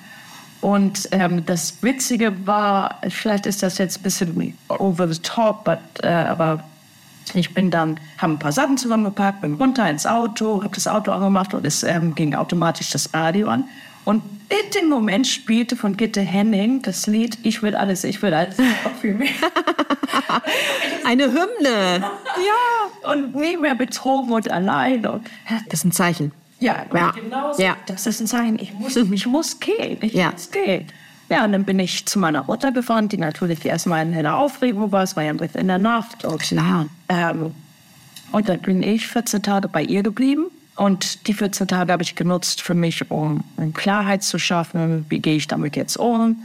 [0.60, 5.78] Und ähm, das Witzige war, vielleicht ist das jetzt ein bisschen over the top, but,
[6.02, 6.64] äh, aber
[7.34, 11.12] ich bin dann, habe ein paar Sachen zusammengepackt, bin runter ins Auto, habe das Auto
[11.12, 13.64] angemacht und es ähm, ging automatisch das Radio an.
[14.06, 18.32] Und in dem Moment spielte von Gitte Henning das Lied Ich will alles, ich will
[18.32, 18.56] alles
[19.00, 19.34] für mich.
[21.04, 21.98] Eine Hymne.
[22.00, 25.02] Ja, und nie mehr betrogen und allein.
[25.02, 26.30] Das ist ein Zeichen.
[26.60, 27.10] Ja, ja.
[27.10, 27.60] genau so.
[27.60, 27.76] ja.
[27.86, 28.60] Das ist ein Zeichen.
[28.60, 29.98] Ich muss, ich muss gehen.
[30.00, 30.30] Ich ja.
[30.30, 30.86] muss gehen.
[31.28, 34.92] Ja, und dann bin ich zu meiner Mutter gefahren, die natürlich erstmal in einer Aufregung
[34.92, 35.02] war.
[35.02, 36.24] Es war ja in der Nacht.
[36.24, 36.86] Und, Klar.
[37.08, 37.52] Ähm,
[38.30, 40.46] und dann bin ich 14 Tage bei ihr geblieben.
[40.76, 43.42] Und die 14 Tage habe ich genutzt für mich, um
[43.74, 45.06] Klarheit zu schaffen.
[45.08, 46.36] Wie gehe ich damit jetzt um?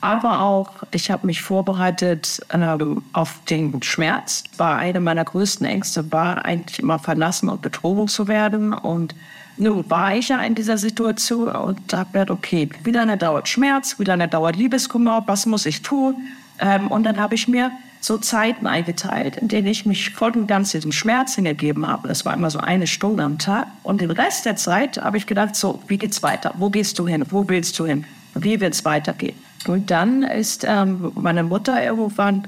[0.00, 2.76] Aber auch, ich habe mich vorbereitet äh,
[3.14, 4.44] auf den Schmerz.
[4.58, 8.74] War eine meiner größten Ängste, war eigentlich immer verlassen und betrogen zu werden.
[8.74, 9.14] Und
[9.56, 13.98] nun war ich ja in dieser Situation und habe gedacht, okay, wie lange dauert Schmerz,
[13.98, 16.16] wie lange dauert Liebeskummer, was muss ich tun?
[16.58, 17.70] Ähm, und dann habe ich mir
[18.04, 22.06] so Zeiten eingeteilt, in denen ich mich voll und ganz diesem Schmerz hingegeben habe.
[22.06, 23.66] Das war immer so eine Stunde am Tag.
[23.82, 26.52] Und den Rest der Zeit habe ich gedacht, so, wie geht's weiter?
[26.58, 27.24] Wo gehst du hin?
[27.30, 28.04] Wo willst du hin?
[28.34, 29.34] Wie wird es weitergehen?
[29.66, 32.46] Und dann ist ähm, meine Mutter irgendwann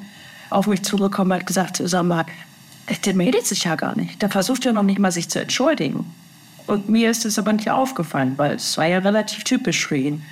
[0.50, 2.26] auf mich zugekommen und hat gesagt, sag mal,
[3.06, 4.20] der meldet sich ja gar nicht.
[4.20, 6.04] Der versucht ja noch nicht mal, sich zu entschuldigen.
[6.66, 10.22] Und mir ist es aber nicht aufgefallen, weil es war ja relativ typisch für ihn.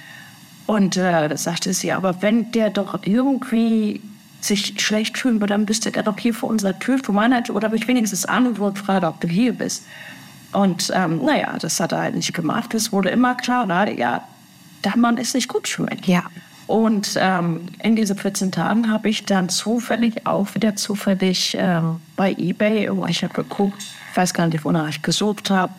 [0.66, 4.02] Und äh, da sagte sie, aber wenn der doch irgendwie
[4.44, 7.57] sich schlecht fühlen würde, dann müsste er doch hier vor unserer Tür vor meiner Tür
[7.57, 9.85] oder mich wenigstens an und fragen, ob du hier bist.
[10.52, 12.74] Und ähm, naja, das hat er halt nicht gemacht.
[12.74, 14.22] Es wurde immer klar, na, ja,
[14.85, 16.07] der Mann ist nicht gut für mich.
[16.07, 16.24] Ja.
[16.66, 22.33] Und ähm, in diesen 14 Tagen habe ich dann zufällig auch wieder zufällig ähm, bei
[22.33, 25.72] eBay, ich habe geguckt, ich weiß gar nicht, wonach ich gesucht habe,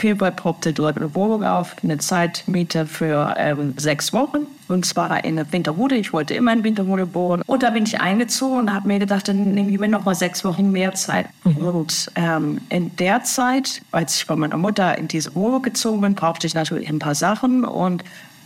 [0.00, 4.46] Peerball poppte dort eine Wohnung auf, eine Zeitmiete für ähm, sechs Wochen.
[4.66, 5.94] Und zwar in Winterhude.
[5.96, 7.42] Ich wollte immer in Winterhude wohnen.
[7.46, 10.14] Und da bin ich eingezogen und habe mir gedacht, dann nehme ich mir noch mal
[10.14, 11.26] sechs Wochen mehr Zeit.
[11.44, 11.56] Mhm.
[11.58, 16.14] Und ähm, in der Zeit, als ich bei meiner Mutter in diese Wohnung gezogen bin,
[16.14, 17.66] brauchte ich natürlich ein paar Sachen.
[17.66, 18.02] Und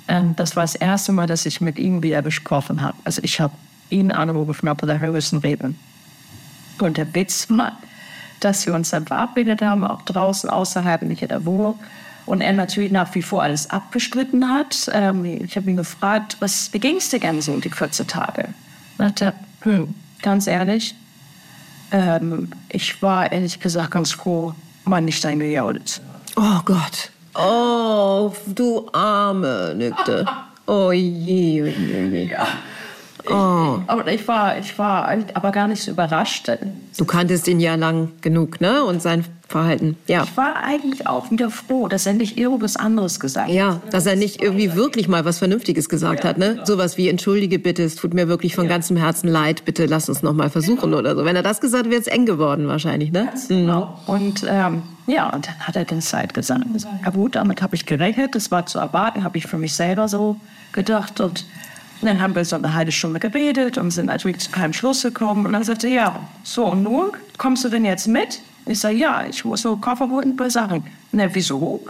[0.09, 2.97] ähm, das war das erste Mal, dass ich mit ihm wieder gesprochen habe.
[3.05, 3.55] Also ich habe
[3.91, 5.79] ihn angerufen, ob wir müssen reden.
[6.81, 7.79] Und der Witz war,
[8.45, 11.79] dass wir uns dann verabredet haben, auch draußen außerhalb, nicht in der Wohnung.
[12.27, 14.91] Und er natürlich nach wie vor alles abgestritten hat.
[14.93, 18.49] Ähm, ich habe ihn gefragt, was, wie ging es dir gerne so die 14 Tage?
[18.99, 20.95] Und er hm, ganz ehrlich,
[21.91, 24.55] ähm, ich war ehrlich gesagt ganz froh,
[24.85, 26.01] man nicht eingejault.
[26.37, 27.11] Oh Gott.
[27.35, 30.27] Oh, du arme Nükte.
[30.67, 32.25] Oh je, oh je, oh je.
[32.31, 32.47] Ja.
[33.29, 33.79] Oh.
[33.87, 36.51] Aber ich war, ich war aber gar nicht so überrascht.
[36.97, 38.85] Du kanntest ihn ja lang genug, ne?
[38.85, 39.97] Und sein Verhalten.
[40.07, 40.25] Ja.
[40.25, 43.55] Ich war eigentlich auch wieder froh, dass er nicht irgendwas anderes gesagt hat.
[43.55, 46.55] Ja, dass er nicht irgendwie wirklich mal was Vernünftiges gesagt ja, hat, ne?
[46.55, 46.65] Genau.
[46.65, 48.71] Sowas wie entschuldige bitte, es tut mir wirklich von ja.
[48.71, 50.99] ganzem Herzen leid, bitte lass uns noch mal versuchen genau.
[50.99, 51.25] oder so.
[51.25, 53.27] Wenn er das gesagt hat, wäre es eng geworden wahrscheinlich, ne?
[53.27, 53.99] Ganz genau.
[54.07, 54.15] Mhm.
[54.15, 56.65] Und ähm, ja, und dann hat er den Zeit gesagt.
[57.05, 60.09] Ja gut, damit habe ich gerechnet, das war zu erwarten, habe ich für mich selber
[60.09, 60.37] so
[60.73, 61.45] gedacht und
[62.07, 65.47] dann haben wir so eine halbe Stunde geredet und sind natürlich zu keinem Schluss gekommen.
[65.47, 68.41] Und dann sagte er, ja, so und nun, kommst du denn jetzt mit?
[68.67, 70.85] Ich sage, ja, ich muss so Koffer holen ein paar Sachen.
[71.13, 71.81] Na, wieso?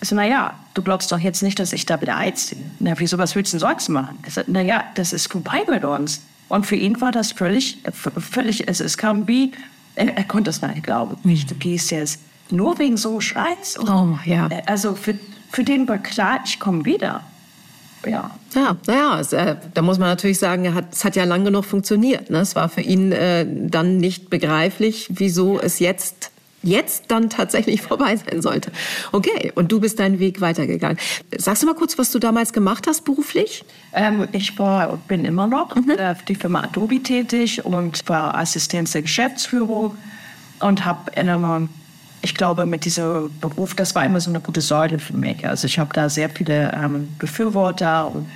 [0.00, 2.60] Ich sage, na ja, du glaubst doch jetzt nicht, dass ich da wieder einziehe.
[2.80, 4.18] Na, wieso, was willst du denn sonst machen?
[4.26, 6.20] Ich sage, na ja, das ist vorbei mit uns.
[6.48, 9.52] Und für ihn war das völlig, völlig, es, es kam wie,
[9.94, 11.16] er, er konnte es nicht glauben.
[11.22, 11.46] Mhm.
[11.46, 13.78] Du gehst jetzt nur wegen so Scheiß.
[13.80, 14.48] Oh, ja.
[14.66, 15.18] Also für,
[15.50, 17.22] für den war klar, ich komme wieder.
[18.06, 18.30] Ja.
[18.54, 21.44] Ja, naja, es, äh, da muss man natürlich sagen, er hat, es hat ja lang
[21.44, 22.30] genug funktioniert.
[22.30, 22.38] Ne?
[22.38, 26.30] Es war für ihn äh, dann nicht begreiflich, wieso es jetzt
[26.62, 28.70] jetzt dann tatsächlich vorbei sein sollte.
[29.12, 30.98] Okay, und du bist deinen Weg weitergegangen.
[31.36, 33.64] Sagst du mal kurz, was du damals gemacht hast beruflich?
[33.94, 35.96] Ähm, ich war und bin immer noch mhm.
[35.96, 39.96] für die Firma Adobe tätig und war Assistenz der Geschäftsführung
[40.60, 41.68] und habe immer
[42.22, 45.46] ich glaube, mit diesem Beruf, das war immer so eine gute Säule für mich.
[45.46, 48.28] Also ich habe da sehr viele ähm, Befürworter und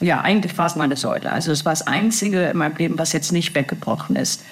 [0.00, 1.30] ja, eigentlich war es meine Säule.
[1.30, 4.42] Also es war das Einzige in meinem Leben, was jetzt nicht weggebrochen ist.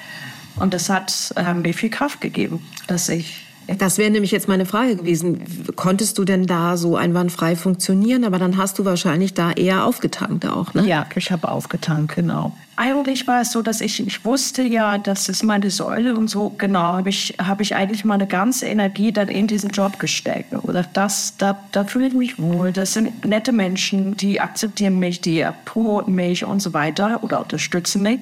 [0.57, 3.46] Und das hat ähm, mir viel Kraft gegeben, dass ich
[3.79, 5.43] das wäre nämlich jetzt meine Frage gewesen.
[5.75, 8.25] Konntest du denn da so einwandfrei funktionieren?
[8.25, 10.87] Aber dann hast du wahrscheinlich da eher aufgetankt auch, ne?
[10.87, 12.53] Ja, ich habe aufgetankt, genau.
[12.77, 16.51] Eigentlich war es so, dass ich, ich wusste ja, das ist meine Säule und so,
[16.59, 20.53] genau, habe ich, hab ich eigentlich meine ganze Energie dann in diesen Job gesteckt.
[20.53, 22.73] Oder das, da, da fühle ich mich wohl.
[22.73, 28.03] Das sind nette Menschen, die akzeptieren mich, die promoten mich und so weiter oder unterstützen
[28.03, 28.21] mich.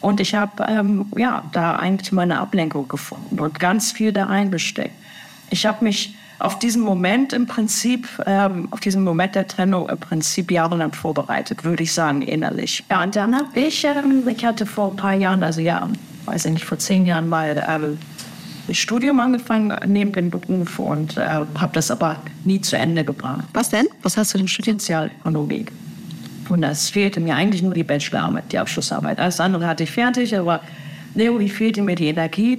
[0.00, 4.94] Und ich habe ähm, ja, da eigentlich meine Ablenkung gefunden und ganz viel da reingesteckt.
[5.50, 9.98] Ich habe mich auf diesen Moment im Prinzip, ähm, auf diesen Moment der Trennung im
[9.98, 12.84] Prinzip jahrelang vorbereitet, würde ich sagen, innerlich.
[12.90, 15.88] Ja, und dann habe ich, ähm, ich hatte vor ein paar Jahren, also ja,
[16.26, 17.98] weiß ich nicht, vor zehn Jahren mal ähm,
[18.68, 23.44] das Studium angefangen neben dem Beruf und äh, habe das aber nie zu Ende gebracht.
[23.54, 23.88] Was denn?
[24.02, 24.80] Was hast du denn studiert?
[24.80, 25.66] Sozialökonomie.
[26.48, 29.18] Und es fehlte mir eigentlich nur die Bachelorarbeit, die Abschlussarbeit.
[29.18, 30.60] Alles andere hatte ich fertig, aber
[31.14, 32.58] irgendwie fehlte mir die Energie.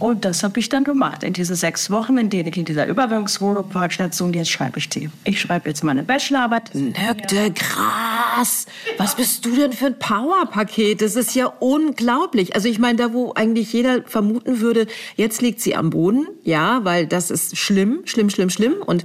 [0.00, 1.22] Und das habe ich dann gemacht.
[1.22, 4.88] In diese sechs Wochen, in denen ich in dieser Überwachungswohnung war, Station, jetzt schreibe ich
[4.88, 5.10] die.
[5.24, 6.74] Ich schreibe jetzt meine Bachelorarbeit.
[6.74, 8.64] Nögde, krass.
[8.96, 11.02] Was bist du denn für ein Powerpaket?
[11.02, 12.54] Das ist ja unglaublich.
[12.54, 16.26] Also ich meine, da wo eigentlich jeder vermuten würde, jetzt liegt sie am Boden.
[16.44, 18.76] Ja, weil das ist schlimm, schlimm, schlimm, schlimm.
[18.84, 19.04] Und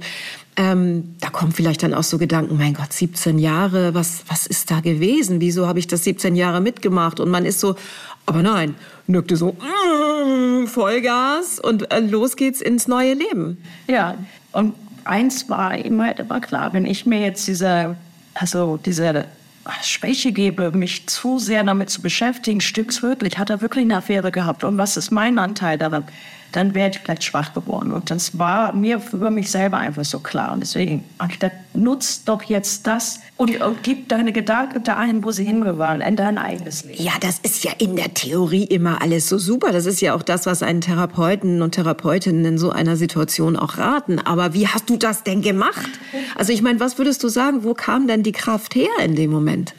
[0.56, 4.70] ähm, da kommen vielleicht dann auch so Gedanken, mein Gott, 17 Jahre, was, was ist
[4.70, 5.40] da gewesen?
[5.40, 7.20] Wieso habe ich das 17 Jahre mitgemacht?
[7.20, 7.76] Und man ist so,
[8.24, 8.74] aber nein,
[9.06, 13.58] nückte so, mm, Vollgas und äh, los geht's ins neue Leben.
[13.86, 14.16] Ja,
[14.52, 17.96] und eins war immer, immer klar, wenn ich mir jetzt diese,
[18.34, 19.26] also diese
[19.82, 24.64] Schwäche gebe, mich zu sehr damit zu beschäftigen, stückswürdig, hat er wirklich eine Affäre gehabt
[24.64, 26.04] und was ist mein Anteil daran?
[26.52, 27.92] Dann wäre ich vielleicht schwach geworden.
[27.92, 30.52] Und das war mir über mich selber einfach so klar.
[30.52, 35.22] Und deswegen habe ich gedacht, nutz doch jetzt das und, und gib deine Gedanken dahin,
[35.22, 37.02] wo sie hingehören, in dein eigenes Leben.
[37.02, 39.72] Ja, das ist ja in der Theorie immer alles so super.
[39.72, 43.78] Das ist ja auch das, was einen Therapeuten und Therapeutinnen in so einer Situation auch
[43.78, 44.18] raten.
[44.18, 45.90] Aber wie hast du das denn gemacht?
[46.36, 49.30] Also ich meine, was würdest du sagen, wo kam denn die Kraft her in dem
[49.30, 49.74] Moment?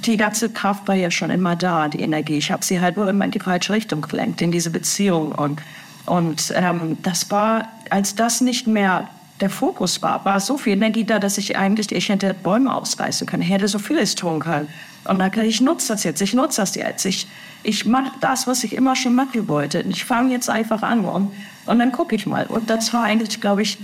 [0.00, 2.38] die ganze Kraft war ja schon immer da, die Energie.
[2.38, 5.32] Ich habe sie halt nur immer in die falsche Richtung gelenkt, in diese Beziehung.
[5.32, 5.60] Und
[6.08, 9.08] und ähm, das war, als das nicht mehr
[9.40, 13.26] der Fokus war, war so viel Energie da, dass ich eigentlich, ich hätte Bäume ausreißen
[13.26, 14.68] können, ich hätte so vieles tun können.
[15.04, 17.04] Und dann ich nutze das jetzt, ich nutze das jetzt.
[17.06, 17.26] Ich,
[17.62, 19.80] ich mache das, was ich immer schon machen wollte.
[19.88, 21.32] Ich fange jetzt einfach an und,
[21.66, 22.46] und dann gucke ich mal.
[22.46, 23.78] Und das war eigentlich, glaube ich,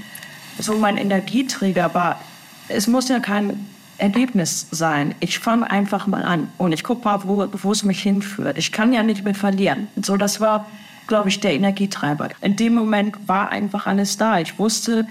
[0.59, 1.85] so mein Energieträger.
[1.85, 2.21] Aber
[2.69, 5.15] es muss ja kein Ergebnis sein.
[5.21, 8.59] Ich fange einfach mal an und ich gucke mal, wo, wo es mich hinführt.
[8.59, 9.89] Ich kann ja nicht mehr verlieren.
[10.03, 10.67] So, das war
[11.07, 12.31] glaube ich, der Energietreiber.
[12.40, 14.38] In dem Moment war einfach alles da.
[14.38, 15.07] Ich wusste,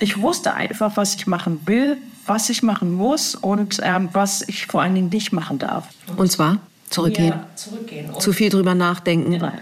[0.00, 4.66] ich wusste einfach, was ich machen will, was ich machen muss und ähm, was ich
[4.66, 5.88] vor allen Dingen nicht machen darf.
[6.16, 6.58] Und zwar
[6.90, 7.28] zurückgehen.
[7.28, 8.10] Ja, zurückgehen.
[8.18, 9.32] Zu viel drüber nachdenken.
[9.32, 9.52] Ja.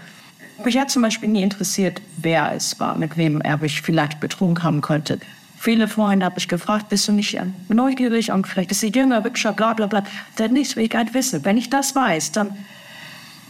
[0.63, 4.63] Mich hat zum Beispiel nie interessiert, wer es war, mit wem er mich vielleicht betrunken
[4.63, 5.19] haben könnte.
[5.59, 9.53] Viele Freunde habe ich gefragt, bist du nicht neugierig und vielleicht ist sie jünger, hübscher,
[9.53, 10.03] bla bla bla.
[10.35, 11.43] Dann nichts will ich halt wissen.
[11.45, 12.55] Wenn ich das weiß, dann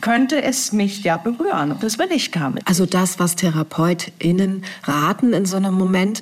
[0.01, 1.71] könnte es mich ja berühren.
[1.71, 2.67] Und das will ich gar nicht.
[2.67, 6.21] Also das, was TherapeutInnen raten in so einem Moment,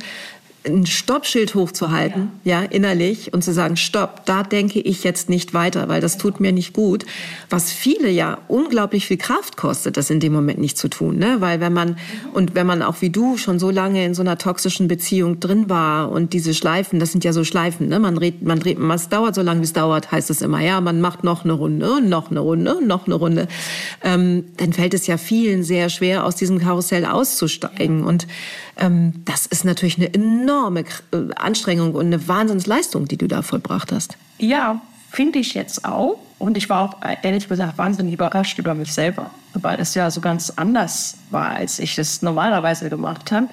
[0.65, 2.61] ein Stoppschild hochzuhalten, ja.
[2.61, 2.67] ja.
[2.69, 6.51] innerlich und zu sagen, stopp, da denke ich jetzt nicht weiter, weil das tut mir
[6.51, 7.05] nicht gut.
[7.49, 11.37] Was viele ja unglaublich viel Kraft kostet, das in dem Moment nicht zu tun, ne?
[11.39, 11.97] Weil wenn man
[12.33, 15.69] und wenn man auch wie du schon so lange in so einer toxischen Beziehung drin
[15.69, 17.99] war und diese Schleifen, das sind ja so Schleifen, ne?
[17.99, 20.81] Man dreht, man dreht, es dauert so lange, wie es dauert, heißt es immer, ja,
[20.81, 23.47] man macht noch eine Runde, noch eine Runde, noch eine Runde.
[24.03, 28.33] Ähm, dann fällt es ja vielen sehr schwer, aus diesem Karussell auszusteigen und ähm,
[28.77, 34.17] das ist natürlich eine enorme äh, Anstrengung und eine Wahnsinnsleistung, die du da vollbracht hast.
[34.37, 36.17] Ja, finde ich jetzt auch.
[36.39, 40.11] Und ich war auch äh, ehrlich gesagt wahnsinnig überrascht über mich selber, weil es ja
[40.11, 43.47] so ganz anders war, als ich es normalerweise gemacht habe.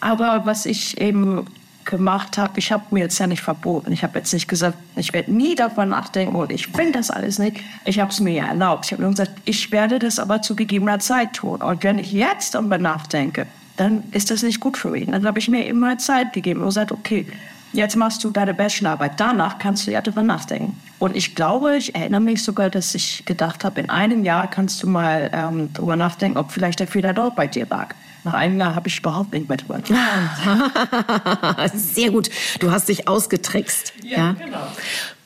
[0.00, 1.46] Aber was ich eben
[1.84, 3.92] gemacht habe, ich habe mir jetzt ja nicht verboten.
[3.92, 7.38] Ich habe jetzt nicht gesagt, ich werde nie davon nachdenken und ich will das alles
[7.38, 7.58] nicht.
[7.84, 8.86] Ich habe es mir ja erlaubt.
[8.86, 11.62] Ich habe nur gesagt, ich werde das aber zu gegebener Zeit tun.
[11.62, 13.46] Und wenn ich jetzt darüber nachdenke,
[13.78, 15.06] dann ist das nicht gut für mich.
[15.06, 17.26] Dann habe ich mir immer Zeit gegeben und gesagt, okay,
[17.72, 19.12] jetzt machst du deine Bachelorarbeit.
[19.18, 20.76] Danach kannst du ja darüber nachdenken.
[20.98, 24.82] Und ich glaube, ich erinnere mich sogar, dass ich gedacht habe, in einem Jahr kannst
[24.82, 27.94] du mal ähm, darüber nachdenken, ob vielleicht der Fehler dort bei dir lag.
[28.24, 29.80] Nach einem Jahr habe ich überhaupt nicht mehr drüber
[31.74, 32.30] Sehr gut.
[32.58, 33.92] Du hast dich ausgetrickst.
[34.02, 34.66] Ja, ja, genau.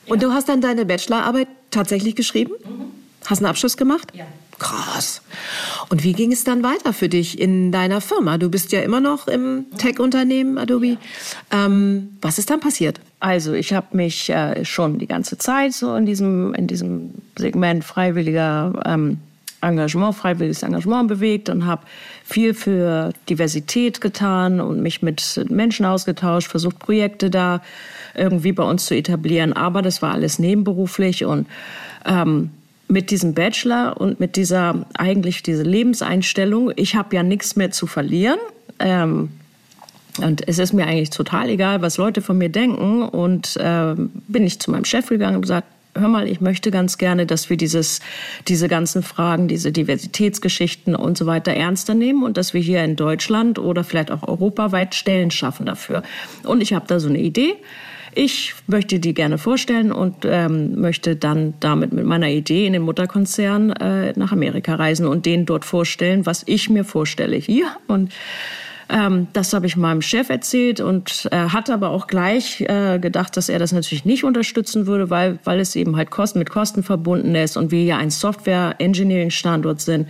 [0.06, 2.52] Und du hast dann deine Bachelorarbeit tatsächlich geschrieben?
[2.64, 2.92] Mhm.
[3.24, 4.12] Hast einen Abschluss gemacht?
[4.14, 4.26] Ja.
[4.58, 5.22] Krass.
[5.92, 8.38] Und wie ging es dann weiter für dich in deiner Firma?
[8.38, 10.96] Du bist ja immer noch im Tech-Unternehmen Adobe.
[11.50, 12.98] Ähm, was ist dann passiert?
[13.20, 17.84] Also ich habe mich äh, schon die ganze Zeit so in diesem, in diesem Segment
[17.84, 19.18] freiwilliger ähm,
[19.60, 21.82] Engagement, freiwilliges Engagement bewegt und habe
[22.24, 27.60] viel für Diversität getan und mich mit Menschen ausgetauscht, versucht Projekte da
[28.14, 29.52] irgendwie bei uns zu etablieren.
[29.52, 31.46] Aber das war alles nebenberuflich und
[32.06, 32.48] ähm,
[32.92, 37.86] mit diesem Bachelor und mit dieser eigentlich diese Lebenseinstellung, ich habe ja nichts mehr zu
[37.86, 38.38] verlieren.
[38.78, 39.30] Ähm,
[40.18, 43.02] und es ist mir eigentlich total egal, was Leute von mir denken.
[43.02, 46.98] Und äh, bin ich zu meinem Chef gegangen und gesagt, hör mal, ich möchte ganz
[46.98, 48.00] gerne, dass wir dieses,
[48.46, 52.96] diese ganzen Fragen, diese Diversitätsgeschichten und so weiter ernster nehmen und dass wir hier in
[52.96, 56.02] Deutschland oder vielleicht auch europaweit Stellen schaffen dafür.
[56.44, 57.54] Und ich habe da so eine Idee.
[58.14, 62.82] Ich möchte die gerne vorstellen und ähm, möchte dann damit mit meiner Idee in den
[62.82, 67.68] Mutterkonzern äh, nach Amerika reisen und denen dort vorstellen, was ich mir vorstelle hier.
[67.88, 68.12] Und
[68.90, 73.36] ähm, das habe ich meinem Chef erzählt und äh, hat aber auch gleich äh, gedacht,
[73.36, 76.82] dass er das natürlich nicht unterstützen würde, weil, weil es eben halt Kosten mit Kosten
[76.82, 80.08] verbunden ist und wir ja ein Software-Engineering-Standort sind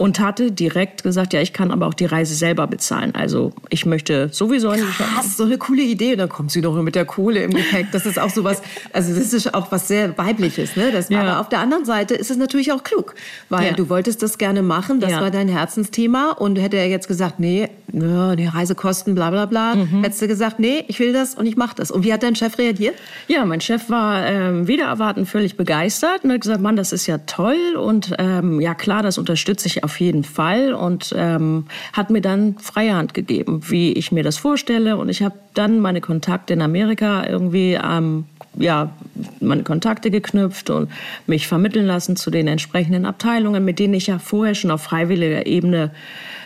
[0.00, 3.14] und hatte direkt gesagt, ja, ich kann aber auch die Reise selber bezahlen.
[3.14, 4.82] Also ich möchte sowieso nicht.
[4.96, 6.16] Krass, so eine coole Idee.
[6.16, 7.88] Da kommt sie doch mit der Kohle im Gepäck.
[7.92, 8.62] Das ist auch sowas,
[8.94, 10.74] also das ist auch was sehr weibliches.
[10.74, 10.90] Ne?
[10.90, 11.20] Das, ja.
[11.20, 13.14] Aber auf der anderen Seite ist es natürlich auch klug,
[13.50, 13.72] weil ja.
[13.74, 15.00] du wolltest das gerne machen.
[15.00, 15.20] Das ja.
[15.20, 20.02] war dein Herzensthema und hätte er jetzt gesagt, nee, die Reisekosten, bla bla bla, mhm.
[20.02, 21.90] hättest du gesagt, nee, ich will das und ich mache das.
[21.90, 22.94] Und wie hat dein Chef reagiert?
[23.28, 27.06] Ja, mein Chef war ähm, wieder erwarten völlig begeistert und hat gesagt, Mann, das ist
[27.06, 32.10] ja toll und ähm, ja klar, das unterstütze ich auf jeden Fall und ähm, hat
[32.10, 34.96] mir dann freie Hand gegeben, wie ich mir das vorstelle.
[34.96, 38.92] Und ich habe dann meine Kontakte in Amerika irgendwie ähm, ja,
[39.40, 40.90] meine Kontakte geknüpft und
[41.26, 45.46] mich vermitteln lassen zu den entsprechenden Abteilungen, mit denen ich ja vorher schon auf freiwilliger
[45.46, 45.90] Ebene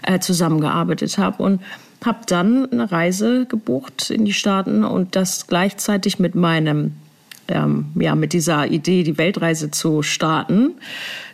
[0.03, 1.43] äh, zusammengearbeitet habe.
[1.43, 1.61] Und
[2.05, 6.93] habe dann eine Reise gebucht in die Staaten und das gleichzeitig mit meinem
[7.49, 10.73] ähm, ja, mit dieser Idee, die Weltreise zu starten,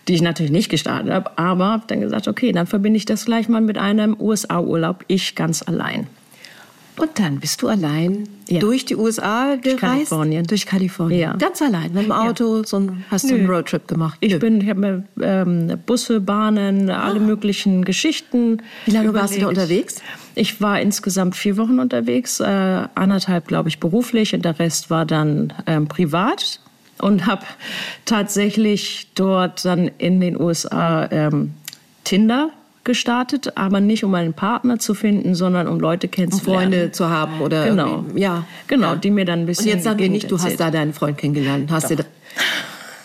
[0.09, 3.25] die ich natürlich nicht gestartet habe, aber habe dann gesagt, okay, dann verbinde ich das
[3.25, 6.07] gleich mal mit einem USA-Urlaub, ich ganz allein.
[7.01, 8.61] Und dann bist du allein ja.
[8.61, 9.65] durch die USA gereist?
[9.65, 10.47] Durch Kalifornien.
[10.47, 11.21] Durch Kalifornien.
[11.21, 11.37] Ja.
[11.37, 12.65] Ganz allein, mit dem Auto, ja.
[12.67, 13.31] so ein, hast Nö.
[13.31, 14.19] du einen Roadtrip gemacht?
[14.21, 17.23] Ich bin, ich habe mir ähm, Busse, Bahnen, alle ah.
[17.23, 18.61] möglichen Geschichten.
[18.85, 19.23] Wie lange überlegt.
[19.23, 20.03] warst du da unterwegs?
[20.35, 25.07] Ich war insgesamt vier Wochen unterwegs, äh, anderthalb, glaube ich, beruflich und der Rest war
[25.07, 26.61] dann ähm, privat
[26.99, 27.47] und habe
[28.05, 31.55] tatsächlich dort dann in den USA ähm,
[32.05, 32.51] Tinder
[32.85, 36.73] gestartet, aber nicht um einen Partner zu finden, sondern um Leute kennenzulernen.
[36.73, 38.97] Freunde zu haben oder genau, ja, genau, ja.
[38.97, 39.67] die mir dann ein bisschen.
[39.67, 40.53] Und jetzt sag mir nicht, du erzählt.
[40.53, 41.91] hast da deinen Freund kennengelernt, hast Doch.
[41.91, 42.05] du da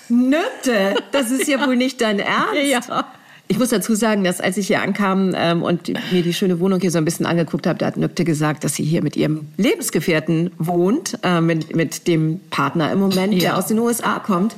[0.08, 2.90] Nöte, das ist ja wohl nicht dein Ernst.
[2.90, 3.06] Ja.
[3.48, 6.80] Ich muss dazu sagen, dass als ich hier ankam ähm, und mir die schöne Wohnung
[6.80, 9.48] hier so ein bisschen angeguckt habe, da hat Nükte gesagt, dass sie hier mit ihrem
[9.58, 13.40] Lebensgefährten wohnt, äh, mit, mit dem Partner im Moment, ja.
[13.40, 14.56] der aus den USA kommt.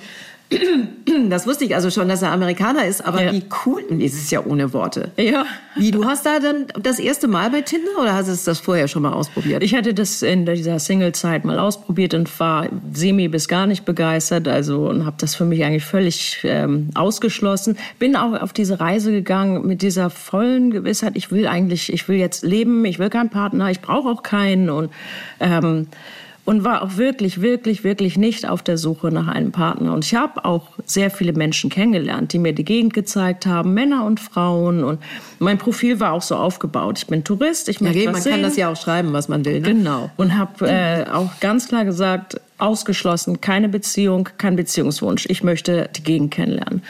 [1.30, 3.32] Das wusste ich also schon, dass er Amerikaner ist, aber ja.
[3.34, 5.12] wie cool ist es ja ohne Worte.
[5.18, 5.46] Ja.
[5.76, 8.88] Wie, du hast da dann das erste Mal bei Tinder oder hast du das vorher
[8.88, 9.62] schon mal ausprobiert?
[9.64, 14.48] Ich hatte das in dieser Single-Zeit mal ausprobiert und war semi bis gar nicht begeistert,
[14.48, 17.78] also und habe das für mich eigentlich völlig ähm, ausgeschlossen.
[18.00, 22.18] Bin auch auf diese Reise gegangen mit dieser vollen Gewissheit, ich will eigentlich, ich will
[22.18, 24.92] jetzt leben, ich will keinen Partner, ich brauche auch keinen und
[25.40, 25.88] ähm,
[26.48, 29.94] und war auch wirklich, wirklich, wirklich nicht auf der Suche nach einem Partner.
[29.94, 34.06] Und ich habe auch sehr viele Menschen kennengelernt, die mir die Gegend gezeigt haben, Männer
[34.06, 34.86] und Frauen.
[34.86, 35.02] Und
[35.40, 37.00] mein Profil war auch so aufgebaut.
[37.00, 38.32] Ich bin Tourist, ich möchte ja, Man sehen.
[38.32, 39.60] kann das ja auch schreiben, was man will.
[39.60, 39.74] Ne?
[39.74, 40.10] Genau.
[40.16, 45.26] Und habe äh, auch ganz klar gesagt, ausgeschlossen, keine Beziehung, kein Beziehungswunsch.
[45.30, 46.82] Ich möchte die Gegend kennenlernen.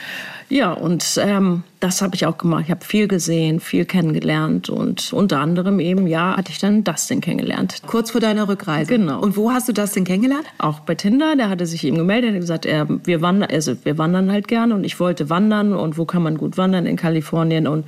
[0.49, 2.63] Ja, und ähm, das habe ich auch gemacht.
[2.65, 7.19] Ich habe viel gesehen, viel kennengelernt und unter anderem eben, ja, hatte ich dann Dustin
[7.19, 7.81] kennengelernt.
[7.85, 8.87] Kurz vor deiner Rückreise?
[8.87, 9.19] Genau.
[9.19, 10.45] Und wo hast du Dustin kennengelernt?
[10.57, 11.35] Auch bei Tinder.
[11.35, 14.73] Der hatte sich eben gemeldet und gesagt, er, wir, wandern, also wir wandern halt gerne
[14.73, 16.85] und ich wollte wandern und wo kann man gut wandern?
[16.85, 17.85] In Kalifornien und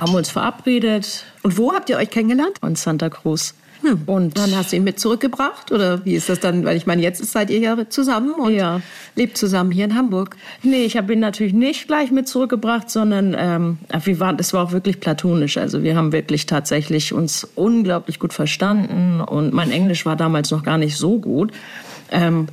[0.00, 1.26] haben uns verabredet.
[1.42, 2.56] Und wo habt ihr euch kennengelernt?
[2.62, 3.54] In Santa Cruz.
[3.82, 4.02] Hm.
[4.06, 6.64] Und dann hast du ihn mit zurückgebracht oder wie ist das dann?
[6.64, 8.80] Weil ich meine, jetzt seid ihr ja zusammen und ja.
[9.16, 10.36] lebt zusammen hier in Hamburg.
[10.62, 14.64] Nee, ich habe ihn natürlich nicht gleich mit zurückgebracht, sondern ähm, wir waren, das war
[14.64, 15.58] auch wirklich platonisch.
[15.58, 20.62] Also wir haben wirklich tatsächlich uns unglaublich gut verstanden und mein Englisch war damals noch
[20.62, 21.52] gar nicht so gut.
[22.10, 22.46] Ähm,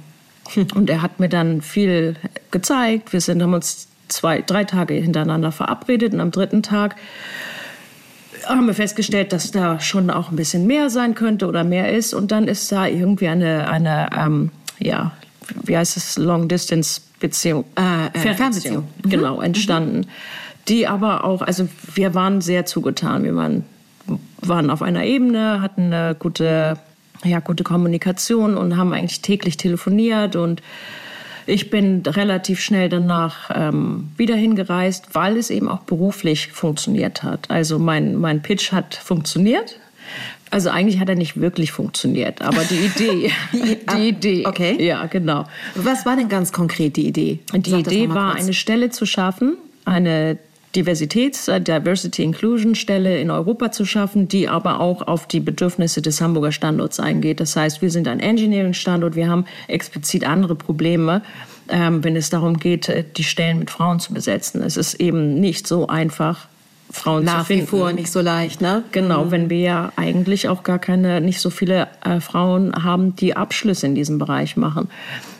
[0.73, 2.15] und er hat mir dann viel
[2.49, 3.13] gezeigt.
[3.13, 6.95] Wir sind, haben uns zwei, drei Tage hintereinander verabredet und am dritten Tag
[8.49, 12.13] haben wir festgestellt, dass da schon auch ein bisschen mehr sein könnte oder mehr ist.
[12.13, 15.11] Und dann ist da irgendwie eine, eine ähm, ja,
[15.63, 19.09] wie heißt es, Long-Distance-Beziehung, äh, äh, Fernbeziehung, mhm.
[19.09, 19.99] genau, entstanden.
[19.99, 20.05] Mhm.
[20.67, 23.23] Die aber auch, also wir waren sehr zugetan.
[23.23, 23.65] Wir waren,
[24.41, 26.77] waren auf einer Ebene, hatten eine gute,
[27.23, 30.61] ja, gute Kommunikation und haben eigentlich täglich telefoniert und
[31.49, 37.49] ich bin relativ schnell danach ähm, wieder hingereist, weil es eben auch beruflich funktioniert hat.
[37.49, 39.79] Also mein, mein Pitch hat funktioniert.
[40.51, 43.31] Also eigentlich hat er nicht wirklich funktioniert, aber die Idee,
[43.93, 45.45] die Idee, okay, ja genau.
[45.75, 47.39] Was war denn ganz konkret die Idee?
[47.53, 48.43] Die Idee war, kurz.
[48.43, 50.37] eine Stelle zu schaffen, eine
[50.75, 56.21] Diversitäts-, Diversity Inclusion Stelle in Europa zu schaffen, die aber auch auf die Bedürfnisse des
[56.21, 57.39] Hamburger Standorts eingeht.
[57.39, 61.23] Das heißt, wir sind ein Engineering-Standort, wir haben explizit andere Probleme,
[61.69, 64.61] ähm, wenn es darum geht, äh, die Stellen mit Frauen zu besetzen.
[64.61, 66.47] Es ist eben nicht so einfach,
[66.91, 67.65] Frauen Nach zu finden.
[67.65, 68.83] Nach wie vor nicht so leicht, ne?
[68.91, 69.31] Genau, mhm.
[69.31, 73.85] wenn wir ja eigentlich auch gar keine, nicht so viele äh, Frauen haben, die Abschlüsse
[73.85, 74.89] in diesem Bereich machen.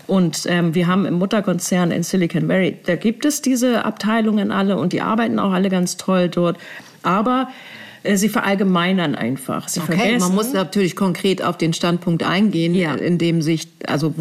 [0.09, 4.77] Und ähm, wir haben im Mutterkonzern in Silicon Valley, da gibt es diese Abteilungen alle
[4.77, 6.57] und die arbeiten auch alle ganz toll dort.
[7.03, 7.47] Aber
[8.03, 9.67] äh, sie verallgemeinern einfach.
[9.67, 10.19] Sie okay, vergessen.
[10.19, 12.95] man muss natürlich konkret auf den Standpunkt eingehen, ja.
[12.95, 14.13] in dem sich, also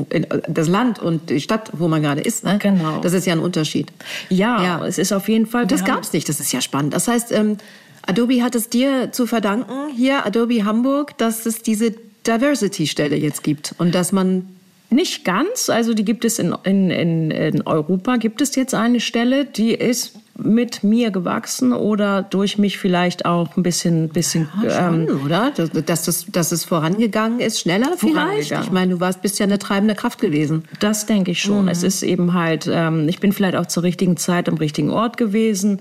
[0.48, 2.58] das Land und die Stadt, wo man gerade ist, ne?
[2.60, 3.00] genau.
[3.00, 3.90] das ist ja ein Unterschied.
[4.28, 4.86] Ja, ja.
[4.86, 5.66] es ist auf jeden Fall.
[5.66, 6.92] Das gab es nicht, das ist ja spannend.
[6.92, 7.56] Das heißt, ähm,
[8.02, 11.94] Adobe hat es dir zu verdanken, hier Adobe Hamburg, dass es diese
[12.26, 14.48] Diversity-Stelle jetzt gibt und dass man
[14.90, 19.00] nicht ganz, also die gibt es in, in, in, in Europa, gibt es jetzt eine
[19.00, 24.70] Stelle, die ist mit mir gewachsen oder durch mich vielleicht auch ein bisschen, bisschen ja,
[24.70, 25.52] schon, ähm, oder?
[25.54, 28.52] Dass, dass, das, dass es vorangegangen ist, schneller vielleicht?
[28.52, 30.64] Ich meine, du warst bist ja eine treibende Kraft gewesen.
[30.78, 31.62] Das denke ich schon.
[31.62, 31.68] Mhm.
[31.68, 35.16] Es ist eben halt, ähm, ich bin vielleicht auch zur richtigen Zeit am richtigen Ort
[35.16, 35.80] gewesen.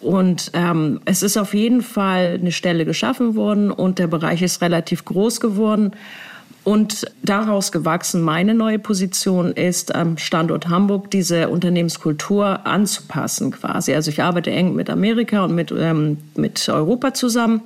[0.00, 4.60] Und ähm, es ist auf jeden Fall eine Stelle geschaffen worden und der Bereich ist
[4.60, 5.92] relativ groß geworden.
[6.64, 13.94] Und daraus gewachsen meine neue Position ist, am Standort Hamburg diese Unternehmenskultur anzupassen quasi.
[13.94, 17.60] Also ich arbeite eng mit Amerika und mit, ähm, mit Europa zusammen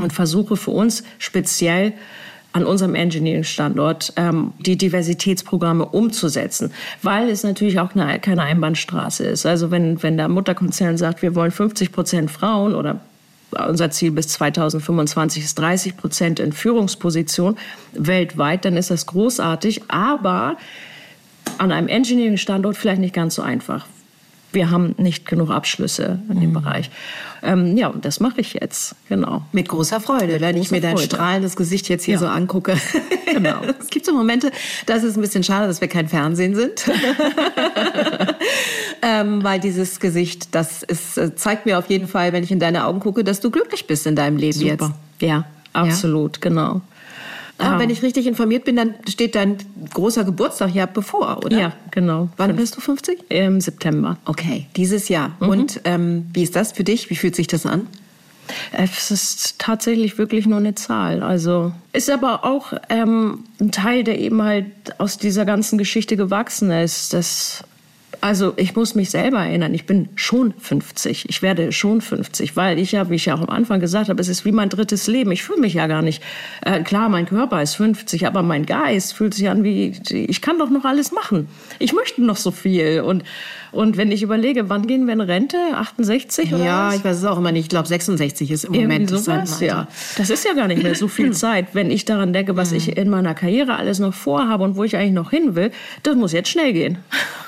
[0.00, 1.92] und versuche für uns speziell
[2.54, 6.72] an unserem Engineering-Standort ähm, die Diversitätsprogramme umzusetzen,
[7.02, 9.46] weil es natürlich auch eine, keine Einbahnstraße ist.
[9.46, 13.00] Also wenn, wenn der Mutterkonzern sagt, wir wollen 50 Prozent Frauen oder
[13.52, 17.56] unser Ziel bis 2025 ist 30 Prozent in Führungsposition
[17.92, 19.82] weltweit, dann ist das großartig.
[19.88, 20.56] Aber
[21.58, 23.86] an einem Engineering-Standort vielleicht nicht ganz so einfach.
[24.52, 26.54] Wir haben nicht genug Abschlüsse in dem mhm.
[26.54, 26.90] Bereich.
[27.42, 29.42] Ähm, ja, und das mache ich jetzt, genau.
[29.52, 31.06] Mit großer Freude, wenn ich mir dein Freude.
[31.06, 32.20] strahlendes Gesicht jetzt hier ja.
[32.20, 32.76] so angucke.
[33.32, 33.62] Genau.
[33.80, 34.52] es gibt so Momente,
[34.86, 36.84] da ist es ein bisschen schade, dass wir kein Fernsehen sind.
[39.02, 42.60] ähm, weil dieses Gesicht, das ist, äh, zeigt mir auf jeden Fall, wenn ich in
[42.60, 44.70] deine Augen gucke, dass du glücklich bist in deinem Leben Super.
[44.70, 45.22] jetzt.
[45.22, 46.48] Ja, absolut, ja?
[46.48, 46.80] genau.
[47.58, 49.56] Ah, wenn ich richtig informiert bin, dann steht dein
[49.92, 51.58] großer Geburtstag ja bevor, oder?
[51.58, 52.28] Ja, genau.
[52.36, 53.30] Wann bist du 50?
[53.30, 54.18] Im September.
[54.24, 55.36] Okay, dieses Jahr.
[55.38, 55.48] Mhm.
[55.48, 57.08] Und ähm, wie ist das für dich?
[57.10, 57.86] Wie fühlt sich das an?
[58.72, 61.22] Es ist tatsächlich wirklich nur eine Zahl.
[61.22, 64.66] Also ist aber auch ähm, ein Teil, der eben halt
[64.98, 67.12] aus dieser ganzen Geschichte gewachsen ist.
[67.12, 67.64] Das
[68.22, 71.28] also ich muss mich selber erinnern, ich bin schon 50.
[71.28, 74.20] Ich werde schon 50, weil ich ja, wie ich ja auch am Anfang gesagt habe,
[74.20, 75.32] es ist wie mein drittes Leben.
[75.32, 76.22] Ich fühle mich ja gar nicht.
[76.64, 80.58] Äh, klar, mein Körper ist 50, aber mein Geist fühlt sich an wie, ich kann
[80.60, 81.48] doch noch alles machen.
[81.80, 83.00] Ich möchte noch so viel.
[83.00, 83.24] Und,
[83.72, 85.56] und wenn ich überlege, wann gehen wir in Rente?
[85.74, 86.96] 68 oder Ja, was?
[86.96, 87.64] ich weiß es auch immer nicht.
[87.64, 89.88] Ich glaube, 66 ist im Irgendwie Moment sowas, ja.
[90.16, 91.68] Das ist ja gar nicht mehr so viel Zeit.
[91.72, 94.96] Wenn ich daran denke, was ich in meiner Karriere alles noch vorhabe und wo ich
[94.96, 95.70] eigentlich noch hin will,
[96.02, 96.98] das muss jetzt schnell gehen.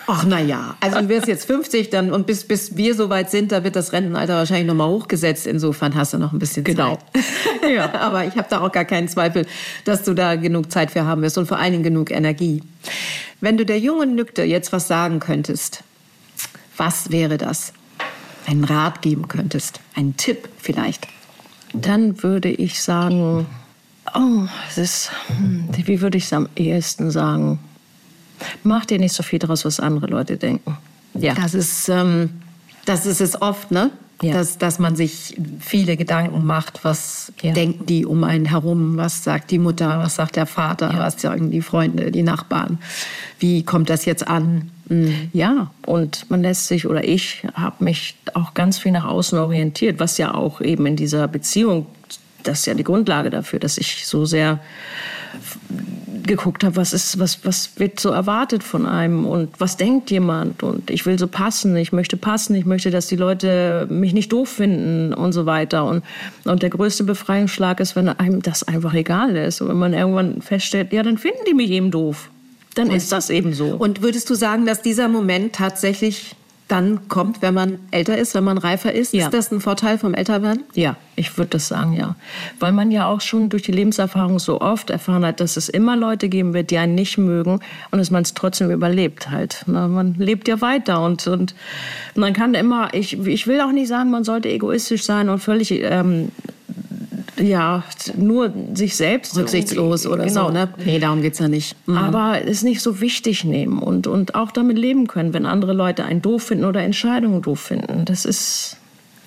[0.07, 3.53] Ach na ja, also du wirst jetzt 50 dann und bis, bis wir soweit sind,
[3.53, 5.47] da wird das Rentenalter wahrscheinlich nochmal hochgesetzt.
[5.47, 6.97] Insofern hast du noch ein bisschen genau.
[6.97, 7.25] Zeit.
[7.63, 7.75] Genau.
[7.75, 7.95] ja.
[7.95, 9.47] Aber ich habe da auch gar keinen Zweifel,
[9.85, 12.63] dass du da genug Zeit für haben wirst und vor allen Dingen genug Energie.
[13.41, 15.85] Wenn du der jungen Nükte jetzt was sagen könntest,
[16.77, 17.73] was wäre das?
[18.47, 21.07] Einen Rat geben könntest, einen Tipp vielleicht?
[21.73, 23.47] Dann würde ich sagen,
[24.15, 27.59] oh, es ist, hm, wie würde ich es am ehesten sagen?
[28.63, 30.77] Mach dir nicht so viel daraus, was andere Leute denken.
[31.15, 31.35] Ja.
[31.35, 32.31] Das ist, ähm,
[32.85, 33.91] das ist es oft, ne?
[34.23, 34.35] Ja.
[34.35, 37.53] Dass, dass man sich viele Gedanken macht, was ja.
[37.53, 40.99] denken die um einen herum, was sagt die Mutter, was sagt der Vater, ja.
[40.99, 42.79] was sagen die Freunde, die Nachbarn,
[43.41, 44.71] wie kommt das jetzt an?
[44.89, 45.31] Mhm.
[45.33, 49.99] Ja, und man lässt sich, oder ich habe mich auch ganz viel nach außen orientiert,
[49.99, 51.87] was ja auch eben in dieser Beziehung,
[52.43, 54.61] das ist ja die Grundlage dafür, dass ich so sehr
[56.27, 60.63] geguckt habe, was ist, was, was wird so erwartet von einem und was denkt jemand
[60.63, 64.33] und ich will so passen, ich möchte passen, ich möchte, dass die Leute mich nicht
[64.33, 66.03] doof finden und so weiter und,
[66.45, 70.41] und der größte Befreiungsschlag ist, wenn einem das einfach egal ist und wenn man irgendwann
[70.41, 72.31] feststellt, ja, dann finden die mich eben doof.
[72.75, 73.75] Dann ist das eben so.
[73.77, 76.37] Und würdest du sagen, dass dieser Moment tatsächlich
[76.69, 79.13] dann kommt, wenn man älter ist, wenn man reifer ist.
[79.13, 79.27] Ja.
[79.27, 80.65] Ist das ein Vorteil vom Älterwerden?
[80.75, 82.17] Ja, ich würde das sagen, ja.
[82.59, 85.95] Weil man ja auch schon durch die Lebenserfahrung so oft erfahren hat, dass es immer
[85.95, 87.61] Leute geben wird, die einen nicht mögen
[87.91, 89.65] und dass man es trotzdem überlebt halt.
[89.67, 91.55] Man lebt ja weiter und, und
[92.15, 95.71] man kann immer, ich, ich will auch nicht sagen, man sollte egoistisch sein und völlig
[95.71, 96.31] ähm,
[97.39, 97.83] ja,
[98.17, 99.37] nur sich selbst.
[99.37, 100.47] Rücksichtslos oder genau.
[100.47, 100.69] so, ne?
[100.85, 101.77] Nee, darum geht's ja nicht.
[101.87, 101.97] Mhm.
[101.97, 106.05] Aber es nicht so wichtig nehmen und, und auch damit leben können, wenn andere Leute
[106.05, 108.05] einen doof finden oder Entscheidungen doof finden.
[108.05, 108.77] Das ist,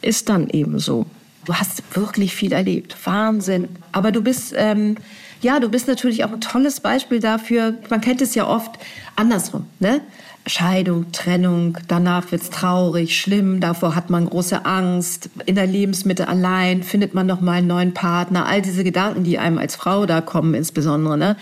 [0.02, 1.06] ist dann eben so.
[1.46, 2.96] Du hast wirklich viel erlebt.
[3.06, 3.70] Wahnsinn.
[3.92, 4.96] Aber du bist, ähm,
[5.42, 7.76] ja, du bist natürlich auch ein tolles Beispiel dafür.
[7.90, 8.72] Man kennt es ja oft
[9.16, 10.02] andersrum, ne?
[10.48, 16.84] Scheidung, Trennung, danach wird's traurig, schlimm, davor hat man große Angst, in der Lebensmitte allein,
[16.84, 20.22] findet man noch mal einen neuen Partner, all diese Gedanken, die einem als Frau da
[20.22, 21.18] kommen insbesondere.
[21.18, 21.36] Ne?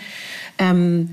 [0.58, 1.10] Ähm,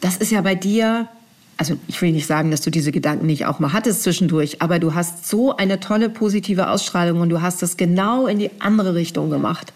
[0.00, 1.08] das ist ja bei dir,
[1.56, 4.78] also ich will nicht sagen, dass du diese Gedanken nicht auch mal hattest zwischendurch, aber
[4.78, 8.94] du hast so eine tolle positive Ausstrahlung und du hast es genau in die andere
[8.94, 9.72] Richtung gemacht.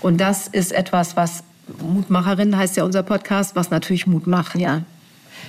[0.00, 1.44] Und das ist etwas, was
[1.80, 4.56] Mutmacherin heißt ja unser Podcast, was natürlich Mut macht.
[4.56, 4.82] Ja.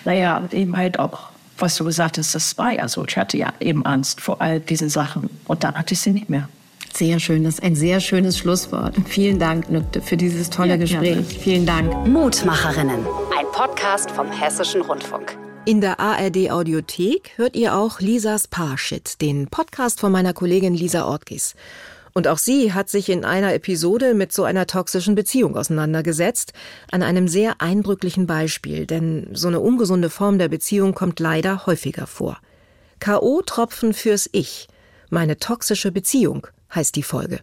[0.06, 3.06] Naja, eben halt auch was du gesagt hast, das war ja so.
[3.06, 6.30] Ich hatte ja eben Angst vor all diesen Sachen und dann hatte ich sie nicht
[6.30, 6.50] mehr.
[6.94, 8.96] Sehr schön, das ist ein sehr schönes Schlusswort.
[9.08, 11.16] Vielen Dank, Nükte, für dieses tolle ja, Gespräch.
[11.16, 11.24] Gerne.
[11.24, 12.08] Vielen Dank.
[12.08, 13.00] Mutmacherinnen,
[13.38, 15.36] ein Podcast vom Hessischen Rundfunk.
[15.66, 21.06] In der ARD Audiothek hört ihr auch Lisas Parshit, den Podcast von meiner Kollegin Lisa
[21.06, 21.56] Ortgis.
[22.14, 26.54] Und auch sie hat sich in einer Episode mit so einer toxischen Beziehung auseinandergesetzt,
[26.92, 32.06] an einem sehr eindrücklichen Beispiel, denn so eine ungesunde Form der Beziehung kommt leider häufiger
[32.06, 32.38] vor.
[33.00, 34.68] K.O.-Tropfen fürs Ich.
[35.10, 37.40] Meine toxische Beziehung heißt die Folge.